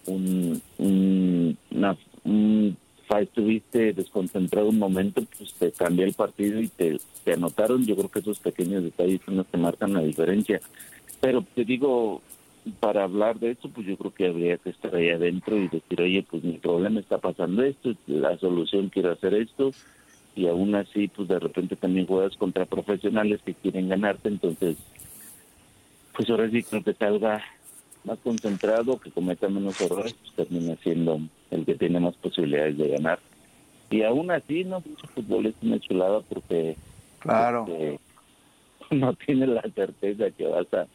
un, 0.06 0.60
un, 0.78 1.56
una, 1.70 1.96
un 2.24 2.76
estuviste 3.20 3.92
desconcentrado 3.92 4.68
un 4.68 4.78
momento, 4.78 5.22
pues 5.38 5.52
te 5.54 5.70
cambia 5.72 6.04
el 6.04 6.14
partido 6.14 6.60
y 6.60 6.68
te, 6.68 6.98
te 7.22 7.32
anotaron, 7.32 7.84
yo 7.84 7.96
creo 7.96 8.08
que 8.10 8.18
esos 8.18 8.38
pequeños 8.38 8.82
detalles 8.82 9.20
son 9.24 9.36
los 9.36 9.46
que 9.46 9.56
marcan 9.56 9.92
la 9.92 10.00
diferencia. 10.02 10.60
Pero 11.24 11.42
te 11.54 11.64
digo, 11.64 12.20
para 12.80 13.04
hablar 13.04 13.38
de 13.38 13.52
esto, 13.52 13.70
pues 13.70 13.86
yo 13.86 13.96
creo 13.96 14.10
que 14.12 14.26
habría 14.26 14.58
que 14.58 14.68
estar 14.68 14.94
ahí 14.94 15.08
adentro 15.08 15.56
y 15.56 15.68
decir, 15.68 16.02
oye, 16.02 16.22
pues 16.30 16.44
mi 16.44 16.58
problema 16.58 17.00
está 17.00 17.16
pasando 17.16 17.62
esto, 17.62 17.94
la 18.06 18.36
solución 18.36 18.90
quiero 18.90 19.12
hacer 19.12 19.32
esto, 19.32 19.72
y 20.36 20.46
aún 20.48 20.74
así, 20.74 21.08
pues 21.08 21.28
de 21.28 21.38
repente 21.38 21.76
también 21.76 22.06
juegas 22.06 22.36
contra 22.36 22.66
profesionales 22.66 23.40
que 23.42 23.54
quieren 23.54 23.88
ganarte, 23.88 24.28
entonces, 24.28 24.76
pues 26.14 26.28
ahora 26.28 26.50
sí 26.50 26.62
creo 26.62 26.84
que 26.84 26.92
salga 26.92 27.42
más 28.04 28.18
concentrado, 28.18 29.00
que 29.00 29.10
cometa 29.10 29.48
menos 29.48 29.80
errores, 29.80 30.14
pues 30.20 30.46
termina 30.46 30.76
siendo 30.82 31.20
el 31.52 31.64
que 31.64 31.76
tiene 31.76 32.00
más 32.00 32.16
posibilidades 32.16 32.76
de 32.76 32.88
ganar. 32.88 33.18
Y 33.88 34.02
aún 34.02 34.30
así, 34.30 34.64
no, 34.64 34.82
mucho 34.84 35.06
fútbol 35.14 35.46
es 35.46 35.54
una 35.62 35.80
chulada 35.80 36.20
porque 36.20 36.76
Claro. 37.20 37.64
este, 37.66 37.98
no 38.94 39.14
tienes 39.14 39.48
la 39.48 39.62
certeza 39.74 40.30
que 40.30 40.46
vas 40.46 40.66
a 40.74 40.86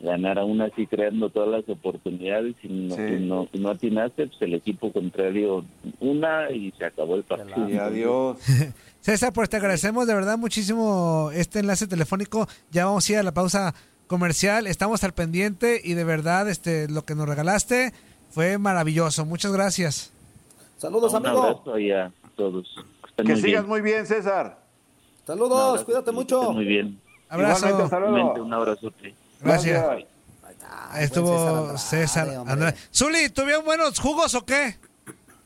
ganar 0.00 0.38
aún 0.38 0.60
así 0.60 0.86
creando 0.86 1.30
todas 1.30 1.48
las 1.48 1.68
oportunidades 1.68 2.54
y 2.62 2.68
no, 2.68 2.94
Sí. 2.96 3.02
y 3.02 3.26
no, 3.26 3.48
y 3.52 3.58
no 3.58 3.70
atinaste, 3.70 4.26
pues 4.26 4.42
el 4.42 4.54
equipo 4.54 4.92
contrario 4.92 5.64
una 6.00 6.50
y 6.50 6.72
se 6.72 6.84
acabó 6.84 7.14
el 7.16 7.22
partido. 7.24 7.68
Y 7.68 7.76
adiós. 7.76 8.38
César, 9.00 9.32
pues 9.32 9.48
te 9.50 9.56
agradecemos 9.56 10.06
de 10.06 10.14
verdad 10.14 10.36
muchísimo 10.38 11.30
este 11.32 11.60
enlace 11.60 11.86
telefónico. 11.86 12.46
Ya 12.70 12.86
vamos 12.86 13.08
a 13.08 13.12
ir 13.12 13.18
a 13.18 13.22
la 13.22 13.32
pausa 13.32 13.74
comercial. 14.06 14.66
Estamos 14.66 15.04
al 15.04 15.12
pendiente 15.14 15.80
y 15.82 15.94
de 15.94 16.04
verdad 16.04 16.48
este 16.50 16.88
lo 16.88 17.02
que 17.02 17.14
nos 17.14 17.28
regalaste 17.28 17.92
fue 18.30 18.58
maravilloso. 18.58 19.24
Muchas 19.24 19.52
gracias. 19.52 20.12
Saludos, 20.76 21.12
Un 21.14 21.26
amigo. 21.26 21.42
abrazo 21.42 21.74
ahí 21.74 21.90
a 21.92 22.10
todos. 22.36 22.66
Estén 23.08 23.26
Que 23.26 23.32
muy 23.34 23.42
sigas 23.42 23.62
bien. 23.62 23.68
muy 23.70 23.80
bien, 23.80 24.06
César. 24.06 24.58
Saludos, 25.26 25.84
cuídate 25.84 26.10
mucho. 26.12 26.52
Muy 26.52 26.64
bien. 26.64 26.98
Abrazo. 27.28 27.66
Igualmente, 27.68 27.82
hasta 27.84 28.00
luego. 28.00 28.16
Igualmente, 28.16 28.40
Un 28.42 28.52
abrazo. 28.52 28.92
Gracias. 29.40 29.84
Ahí 30.90 31.04
estuvo 31.04 31.76
César 31.76 32.28
Andrade. 32.46 32.74
Zuli, 32.94 33.28
¿tuvieron 33.30 33.64
buenos 33.64 33.98
jugos 33.98 34.34
o 34.34 34.44
qué? 34.44 34.76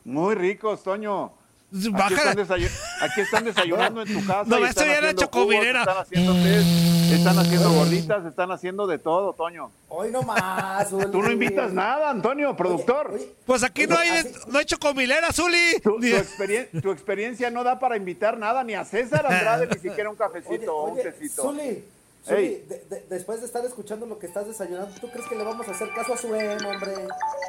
Muy 0.05 0.35
ricos, 0.35 0.83
Toño. 0.83 1.33
Aquí 1.71 1.89
Bájala. 1.89 2.31
están, 2.41 2.59
aquí 3.01 3.21
están 3.21 3.45
desayunando 3.45 4.01
en 4.01 4.07
tu 4.11 4.25
casa. 4.25 4.43
No, 4.47 4.57
y 4.57 4.61
me 4.63 4.69
están 4.69 4.87
estoy 4.87 4.97
en 4.97 5.03
la 5.03 5.09
haciendo 5.09 5.21
chocominera. 5.21 5.79
jugos, 5.85 5.87
Están 5.87 6.01
haciendo 6.01 6.33
test, 6.43 7.13
están 7.13 7.39
haciendo 7.39 7.71
gorditas, 7.73 8.25
están 8.25 8.51
haciendo 8.51 8.87
de 8.87 8.97
todo, 8.97 9.33
Toño. 9.33 9.71
Hoy 9.87 10.09
no 10.11 10.23
más. 10.23 10.89
Tú 10.89 11.21
no 11.21 11.31
invitas 11.31 11.71
nada, 11.71 12.09
Antonio, 12.09 12.55
productor. 12.55 13.19
Pues 13.45 13.61
aquí 13.63 13.85
no 13.85 13.97
hay, 13.99 14.09
no 14.47 14.57
hay 14.57 14.65
chocomilera, 14.65 15.31
Zuli. 15.31 15.79
Tu, 15.83 15.99
tu 15.99 16.05
experien- 16.07 16.81
tu 16.81 16.91
experiencia 16.91 17.51
no 17.51 17.63
da 17.63 17.77
para 17.79 17.97
invitar 17.97 18.39
nada, 18.39 18.63
ni 18.63 18.73
a 18.73 18.83
César 18.83 19.25
Andrade, 19.27 19.67
ni 19.67 19.79
siquiera 19.79 20.09
un 20.09 20.15
cafecito 20.15 20.53
Oye, 20.53 20.67
o 20.69 20.83
un 20.85 20.97
tecito. 21.03 21.43
Zuli, 21.43 21.59
Zuli, 21.59 21.83
Ey. 22.27 22.63
de- 22.67 22.83
de- 22.89 23.05
después 23.09 23.39
de 23.39 23.45
estar 23.47 23.63
escuchando 23.65 24.05
lo 24.05 24.19
que 24.19 24.27
estás 24.27 24.45
desayunando, 24.47 24.93
¿tú 24.99 25.09
crees 25.09 25.27
que 25.27 25.35
le 25.35 25.43
vamos 25.43 25.67
a 25.67 25.71
hacer 25.71 25.89
caso 25.95 26.13
a 26.13 26.17
Suem, 26.17 26.57
hombre? 26.65 26.93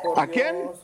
Por 0.02 0.18
¿A 0.18 0.26
quién? 0.26 0.56
Dios. 0.62 0.76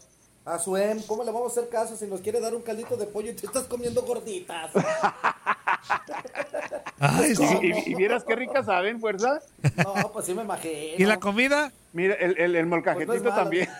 A 0.44 0.59
Suem, 0.59 1.01
¿cómo 1.07 1.25
le 1.25 1.33
vamos 1.33 1.57
a 1.57 1.61
hacer 1.61 1.70
caso 1.70 1.96
si 1.96 2.07
nos 2.07 2.20
quiere 2.20 2.40
dar 2.40 2.55
un 2.55 2.62
caldito 2.62 2.96
de 2.96 3.07
pollo 3.07 3.31
y 3.31 3.35
te 3.35 3.46
estás 3.46 3.64
comiendo 3.64 4.03
gorditas? 4.03 4.70
Ay, 6.99 7.35
sí. 7.35 7.44
¿Y, 7.62 7.66
y- 7.72 7.83
y 7.92 7.94
vieras 7.94 8.25
qué 8.25 8.37
ricas 8.37 8.66
saben, 8.66 9.01
fuerza? 9.01 9.40
No, 9.77 9.94
pues 10.12 10.27
sí 10.27 10.35
me 10.35 10.42
imagino. 10.42 10.94
¿Y 10.99 11.05
la 11.05 11.18
comida? 11.18 11.72
Mira, 11.92 12.14
el, 12.14 12.38
el, 12.38 12.57
el 12.57 12.66
molcajetito 12.66 13.12
Pues 13.12 13.22
no 13.22 13.31
malo. 13.31 13.42
también. 13.42 13.68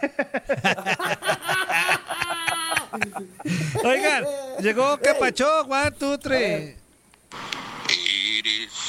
Oigan, 3.85 4.25
llegó 4.61 4.99
Capacho, 4.99 5.62
one, 5.69 5.90
two, 5.92 6.19
three. 6.19 6.77
It 7.88 8.47
is 8.47 8.73
a 8.73 8.86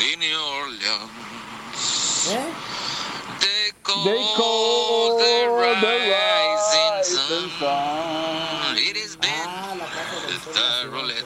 in 0.00 0.18
New 0.20 0.38
Orleans. 0.38 2.28
¿Eh? 2.30 2.52
They 3.40 3.70
call, 3.82 4.04
They 4.04 4.24
call 4.36 5.16
the 5.18 5.24
the 5.24 5.46
rising 5.52 6.90
rising 6.96 7.50
sun. 7.58 8.76
It 8.78 8.96
has 8.96 9.16
been 9.16 9.30
Ah, 10.58 10.82
the 10.82 10.88
roulette. 10.90 11.24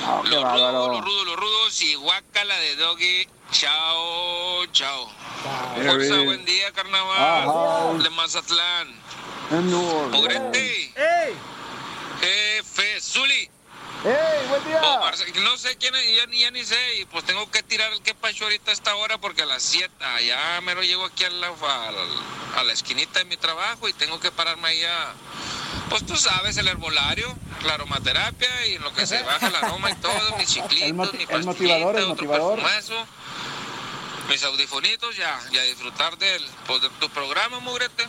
No, 0.00 0.22
Los 0.24 0.42
rudos, 0.42 0.72
los 0.72 1.04
rudos, 1.04 1.26
los 1.26 1.36
rudos 1.36 1.82
y 1.82 1.94
guácala 1.94 2.56
de 2.58 2.76
doggy. 2.76 3.28
Chao, 3.52 4.64
chao. 4.72 5.08
Bien. 5.76 6.24
buen 6.26 6.44
día, 6.44 6.68
Ajá. 6.68 6.74
carnaval 6.74 8.02
de 8.02 8.10
Mazatlán. 8.10 8.88
En 9.50 9.70
New 9.70 9.84
Orleans. 9.88 10.24
Ogrete, 10.24 10.92
¡Ey! 10.96 11.34
¡Ey, 14.04 14.48
buen 14.48 14.64
día! 14.64 14.80
No 15.42 15.58
sé 15.58 15.76
quién 15.76 15.94
es, 15.94 16.16
ya, 16.16 16.26
ni- 16.26 16.38
ya 16.40 16.50
ni 16.50 16.64
sé, 16.64 17.00
y 17.00 17.04
pues 17.04 17.24
tengo 17.24 17.50
que 17.50 17.62
tirar 17.62 17.92
el 17.92 18.00
que 18.02 18.14
pacho 18.14 18.44
ahorita 18.44 18.70
a 18.70 18.74
esta 18.74 18.94
hora 18.96 19.18
porque 19.18 19.42
a 19.42 19.46
las 19.46 19.62
7, 19.62 19.92
ya 20.26 20.60
me 20.62 20.74
lo 20.74 20.82
llego 20.82 21.04
aquí 21.04 21.24
a 21.24 21.30
la, 21.30 21.48
a, 22.56 22.62
la 22.64 22.72
esquinita 22.72 23.18
de 23.18 23.26
mi 23.26 23.36
trabajo 23.36 23.88
y 23.88 23.92
tengo 23.92 24.18
que 24.18 24.30
pararme 24.30 24.68
ahí 24.68 24.82
a, 24.84 25.12
pues 25.90 26.06
tú 26.06 26.16
sabes, 26.16 26.56
el 26.56 26.68
herbolario, 26.68 27.36
la 27.64 27.74
aromaterapia 27.74 28.66
y 28.68 28.76
en 28.76 28.82
lo 28.82 28.92
que 28.94 29.06
se 29.06 29.22
baja 29.24 29.50
la 29.50 29.58
aroma 29.58 29.90
y 29.90 29.94
todo, 29.96 30.36
mis 30.38 30.48
chiclitos, 30.48 31.12
mi 31.12 31.26
el 31.28 31.44
motivador, 31.44 31.96
el 31.98 32.06
motivador. 32.06 32.58
mis 34.30 34.42
audifonitos 34.44 35.14
ya, 35.16 35.38
y 35.52 35.58
a 35.58 35.62
disfrutar 35.64 36.16
del, 36.16 36.42
pues, 36.66 36.80
de 36.80 36.88
tu 37.00 37.10
programa, 37.10 37.58
mugrete, 37.60 38.06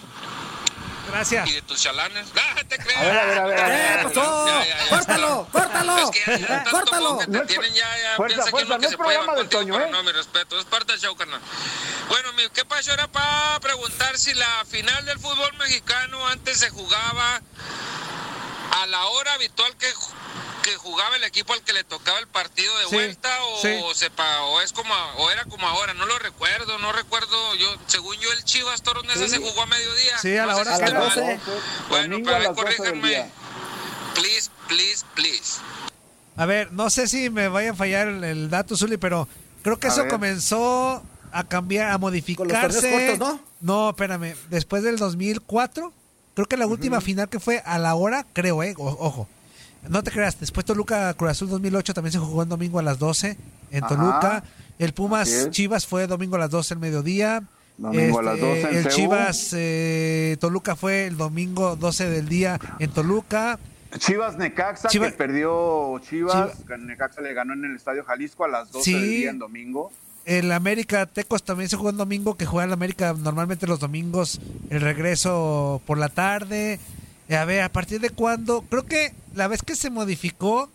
Gracias. 1.12 1.50
y 1.50 1.54
de 1.54 1.62
tus 1.62 1.82
chalanes. 1.82 2.28
¡Ah, 2.36 2.62
te 2.68 2.78
creas! 2.78 3.00
A 3.00 3.04
ver, 3.04 3.18
a 3.18 3.26
ver, 3.26 3.40
a 3.40 3.46
ver, 3.46 3.60
a 3.60 3.68
ver. 3.68 3.98
¿Qué 4.00 4.04
pasó? 4.04 4.48
Ya, 4.48 4.66
ya, 4.66 4.84
ya. 4.84 4.90
¡Córtalo! 4.90 5.48
¡Córtalo! 5.52 5.98
Es 5.98 6.12
que 6.12 6.32
ya, 6.32 6.38
ya 6.38 6.48
tanto 6.48 6.72
¡Córtalo! 6.72 7.18
que 7.20 7.26
te 7.26 7.32
No 7.32 7.42
es 7.42 7.48
tienen 7.48 7.74
ya, 7.74 7.98
ya 7.98 8.16
fuerza, 8.16 8.36
piensa 8.36 8.46
que 8.46 8.52
fuerza, 8.52 8.74
no 8.74 8.80
que 8.80 8.86
es 8.86 8.92
se 8.92 8.98
puede 8.98 9.10
llevar 9.12 9.26
programa 9.26 9.34
del 9.36 9.50
contigo, 9.50 9.62
Toño, 9.62 9.74
pero 9.74 9.86
¿eh? 9.88 9.92
no, 9.92 10.04
mi 10.04 10.12
respeto, 10.12 10.60
es 10.60 10.66
parte 10.66 10.92
del 10.94 11.02
show, 11.02 11.16
carnal. 11.16 11.42
Bueno, 12.10 12.34
mi, 12.34 12.50
¿qué 12.50 12.66
pasó? 12.66 12.94
Era 12.94 13.08
para 13.08 13.60
preguntar 13.60 14.18
si 14.18 14.34
la 14.34 14.66
final 14.66 15.06
del 15.06 15.20
fútbol 15.20 15.54
mexicano 15.58 16.28
antes 16.28 16.60
se 16.60 16.70
jugaba 16.70 17.42
a 18.82 18.88
la 18.88 19.06
hora 19.06 19.34
habitual 19.34 19.76
que, 19.78 19.92
que 20.64 20.76
jugaba 20.78 21.16
el 21.16 21.24
equipo 21.24 21.54
al 21.54 21.62
que 21.64 21.74
le 21.74 21.84
tocaba 21.84 22.20
el 22.20 22.28
partido 22.28 22.72
de 22.80 22.86
Sí, 22.88 22.96
vuelta 22.96 23.30
o, 23.44 23.62
sí. 23.62 23.80
sepa, 23.96 24.44
o 24.44 24.62
es 24.62 24.72
como 24.74 24.94
o 25.18 25.30
era 25.32 25.44
como 25.46 25.68
ahora, 25.68 25.94
no 25.94 26.06
lo 26.06 26.18
recuerdo, 26.20 26.78
no 26.80 26.92
recuerdo, 26.92 27.56
yo 27.56 27.68
según 27.88 28.16
yo 28.18 28.32
el 28.34 28.44
Chivas 28.44 28.82
Toros 28.84 29.04
Neza 29.06 29.28
se 29.28 29.38
jugó 29.38 29.62
a 29.62 29.66
mediodía. 29.66 30.18
Sí, 30.20 30.38
a 30.38 30.46
la 30.46 30.54
No 30.54 30.60
hora 30.60 30.78
que 30.78 30.94
mal. 30.94 31.04
12. 31.16 31.40
Bueno, 31.90 32.18
pero 32.24 32.32
a 32.36 32.38
ahí 32.40 32.44
las 32.46 32.56
12 32.56 32.68
del 32.70 32.78
corríjanme. 32.78 33.32
Please, 34.16 34.50
please, 34.68 35.06
please. 35.16 35.60
A 36.38 36.46
ver, 36.46 36.72
no 36.72 36.90
sé 36.90 37.08
si 37.08 37.30
me 37.30 37.48
vaya 37.48 37.72
a 37.72 37.76
fallar 37.76 38.08
el, 38.08 38.24
el 38.24 38.50
dato, 38.50 38.76
Zuli, 38.76 38.98
pero 38.98 39.28
creo 39.64 39.78
que 39.80 39.88
A 39.88 39.90
eso 39.92 40.02
ver. 40.04 40.12
comenzó 40.12 41.04
a 41.32 41.44
cambiar, 41.46 41.92
a 41.92 41.98
modificarse. 41.98 42.92
cortos, 42.92 43.20
¿no? 43.20 43.40
No, 43.62 43.90
espérame. 43.92 44.36
Después 44.50 44.84
del 44.84 44.98
2004, 44.98 45.94
creo 46.36 46.48
que 46.48 46.58
la 46.58 46.68
última 46.68 47.00
final 47.02 47.30
que 47.30 47.40
fue 47.40 47.62
a 47.66 47.78
la 47.78 47.96
hora, 47.96 48.26
creo, 48.34 48.64
eh, 48.64 48.74
o- 48.78 48.98
ojo. 49.00 49.28
No 49.90 50.04
te 50.04 50.12
creas, 50.12 50.40
después 50.40 50.66
Toluca 50.66 51.14
Cruz 51.16 51.32
Azul 51.32 51.50
2008 51.50 51.94
también 51.94 52.12
se 52.12 52.20
jugó 52.20 52.44
en 52.44 52.50
domingo 52.50 52.80
a 52.80 52.84
las 52.84 53.00
12 53.00 53.38
en 53.72 53.84
Ajá. 53.84 53.96
Toluca. 53.96 54.44
El 54.80 54.94
Pumas. 54.94 55.50
Chivas 55.52 55.86
fue 55.86 56.08
domingo 56.08 56.36
a 56.36 56.40
las 56.40 56.50
12 56.50 56.76
el 56.76 56.80
mediodía. 56.80 57.38
Este, 57.38 57.82
Domingo 57.82 58.20
a 58.20 58.24
las 58.24 58.40
12 58.40 58.62
en 58.62 58.76
el 58.78 58.84
CU. 58.84 58.90
Chivas 58.90 59.50
eh, 59.54 60.38
Toluca 60.40 60.76
fue 60.76 61.08
el 61.08 61.18
domingo 61.18 61.76
12 61.76 62.10
del 62.10 62.28
día 62.28 62.60
en 62.80 62.92
Toluca. 62.92 63.60
Chivas 63.98 64.38
Necaxa, 64.38 64.88
que 64.90 65.12
perdió 65.12 66.00
Chivas. 66.00 66.54
Necaxa 66.80 67.22
le 67.22 67.34
ganó 67.34 67.54
en 67.54 67.66
el 67.66 67.76
Estadio 67.76 68.04
Jalisco 68.04 68.46
a 68.46 68.48
las 68.48 68.72
12 68.72 68.92
del 68.92 69.10
día 69.10 69.30
en 69.32 69.40
domingo. 69.40 69.92
El 70.26 70.52
América 70.52 71.08
Tecos 71.08 71.44
también 71.44 71.70
se 71.70 71.76
jugó 71.76 71.90
en 71.90 71.98
domingo, 71.98 72.36
que 72.38 72.46
juega 72.46 72.66
el 72.66 72.74
América 72.74 73.14
normalmente 73.18 73.66
los 73.68 73.80
domingos, 73.80 74.40
el 74.70 74.82
regreso 74.82 75.82
por 75.86 75.98
la 75.98 76.10
tarde. 76.10 76.80
Eh, 77.32 77.38
a 77.38 77.46
ver, 77.46 77.62
¿a 77.62 77.70
partir 77.70 78.02
de 78.02 78.10
cuándo? 78.10 78.66
Creo 78.70 78.86
que 78.86 79.14
la 79.36 79.48
vez 79.48 79.62
que 79.64 79.78
se 79.78 79.90
modificó 79.90 80.70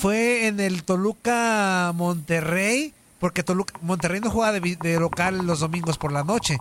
fue 0.00 0.46
en 0.46 0.60
el 0.60 0.82
Toluca 0.82 1.92
Monterrey, 1.94 2.94
porque 3.20 3.42
Toluca, 3.42 3.74
Monterrey 3.82 4.18
no 4.22 4.30
juega 4.30 4.52
de, 4.52 4.98
local 4.98 5.46
los 5.46 5.60
domingos 5.60 5.98
por 5.98 6.10
la 6.10 6.24
noche. 6.24 6.56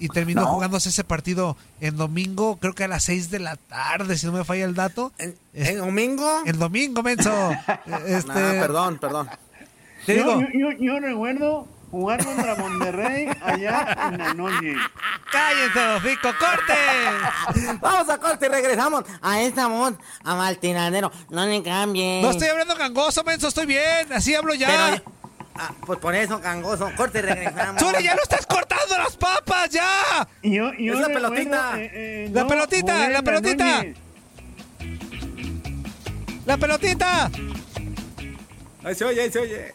Y 0.00 0.08
terminó 0.08 0.46
jugándose 0.46 0.88
ese 0.88 1.04
partido 1.04 1.58
en 1.82 1.98
domingo, 1.98 2.56
creo 2.56 2.72
que 2.74 2.84
a 2.84 2.88
las 2.88 3.04
6 3.04 3.30
de 3.30 3.40
la 3.40 3.56
tarde, 3.56 4.16
si 4.16 4.24
no 4.24 4.32
me 4.32 4.44
falla 4.44 4.64
el 4.64 4.74
dato. 4.74 5.12
¿En, 5.18 5.78
domingo? 5.78 6.42
El 6.46 6.58
domingo, 6.58 7.02
menso. 7.02 7.50
este... 8.06 8.32
perdón, 8.32 8.96
perdón. 8.98 9.28
Yo, 10.06 10.40
yo, 10.80 11.00
recuerdo 11.00 11.68
jugar 11.90 12.24
contra 12.24 12.54
Monterrey 12.54 13.28
allá 13.42 13.96
en 14.08 14.18
la 14.18 14.34
noche. 14.34 14.74
¡Cállense, 15.30 16.00
Fico! 16.08 16.28
¡Corte! 16.38 17.76
Vamos 17.80 18.08
a 18.08 18.18
corte 18.18 18.46
y 18.46 18.48
regresamos 18.48 19.04
a 19.20 19.40
esta 19.40 19.68
mod, 19.68 19.94
a 20.24 20.34
Maltinadero. 20.34 21.10
No 21.30 21.46
le 21.46 21.62
cambien. 21.62 22.22
No 22.22 22.30
estoy 22.30 22.48
hablando 22.48 22.74
gangoso, 22.76 23.24
menso, 23.24 23.48
estoy 23.48 23.66
bien. 23.66 24.12
Así 24.12 24.34
hablo 24.34 24.54
ya. 24.54 25.00
Ah, 25.54 25.72
pues 25.84 25.98
por 25.98 26.14
eso, 26.14 26.38
gangoso. 26.38 26.88
Corte 26.96 27.18
y 27.18 27.22
regresamos. 27.22 27.82
¡Chule, 27.82 28.02
ya 28.02 28.14
no 28.14 28.22
estás 28.22 28.46
cortando 28.46 28.96
las 28.96 29.16
papas, 29.16 29.70
ya! 29.70 30.28
Yo, 30.42 30.72
yo 30.74 30.94
es 30.94 31.00
la 31.00 31.08
pelotita. 31.08 31.72
Eh, 31.76 31.90
eh, 31.92 32.30
la 32.32 32.46
pelotita, 32.46 33.08
la 33.08 33.22
pelotita. 33.22 33.84
La 36.46 36.56
pelotita. 36.56 37.30
Ahí 38.84 38.94
se 38.94 39.04
oye, 39.04 39.20
ahí 39.20 39.32
se 39.32 39.40
oye. 39.40 39.74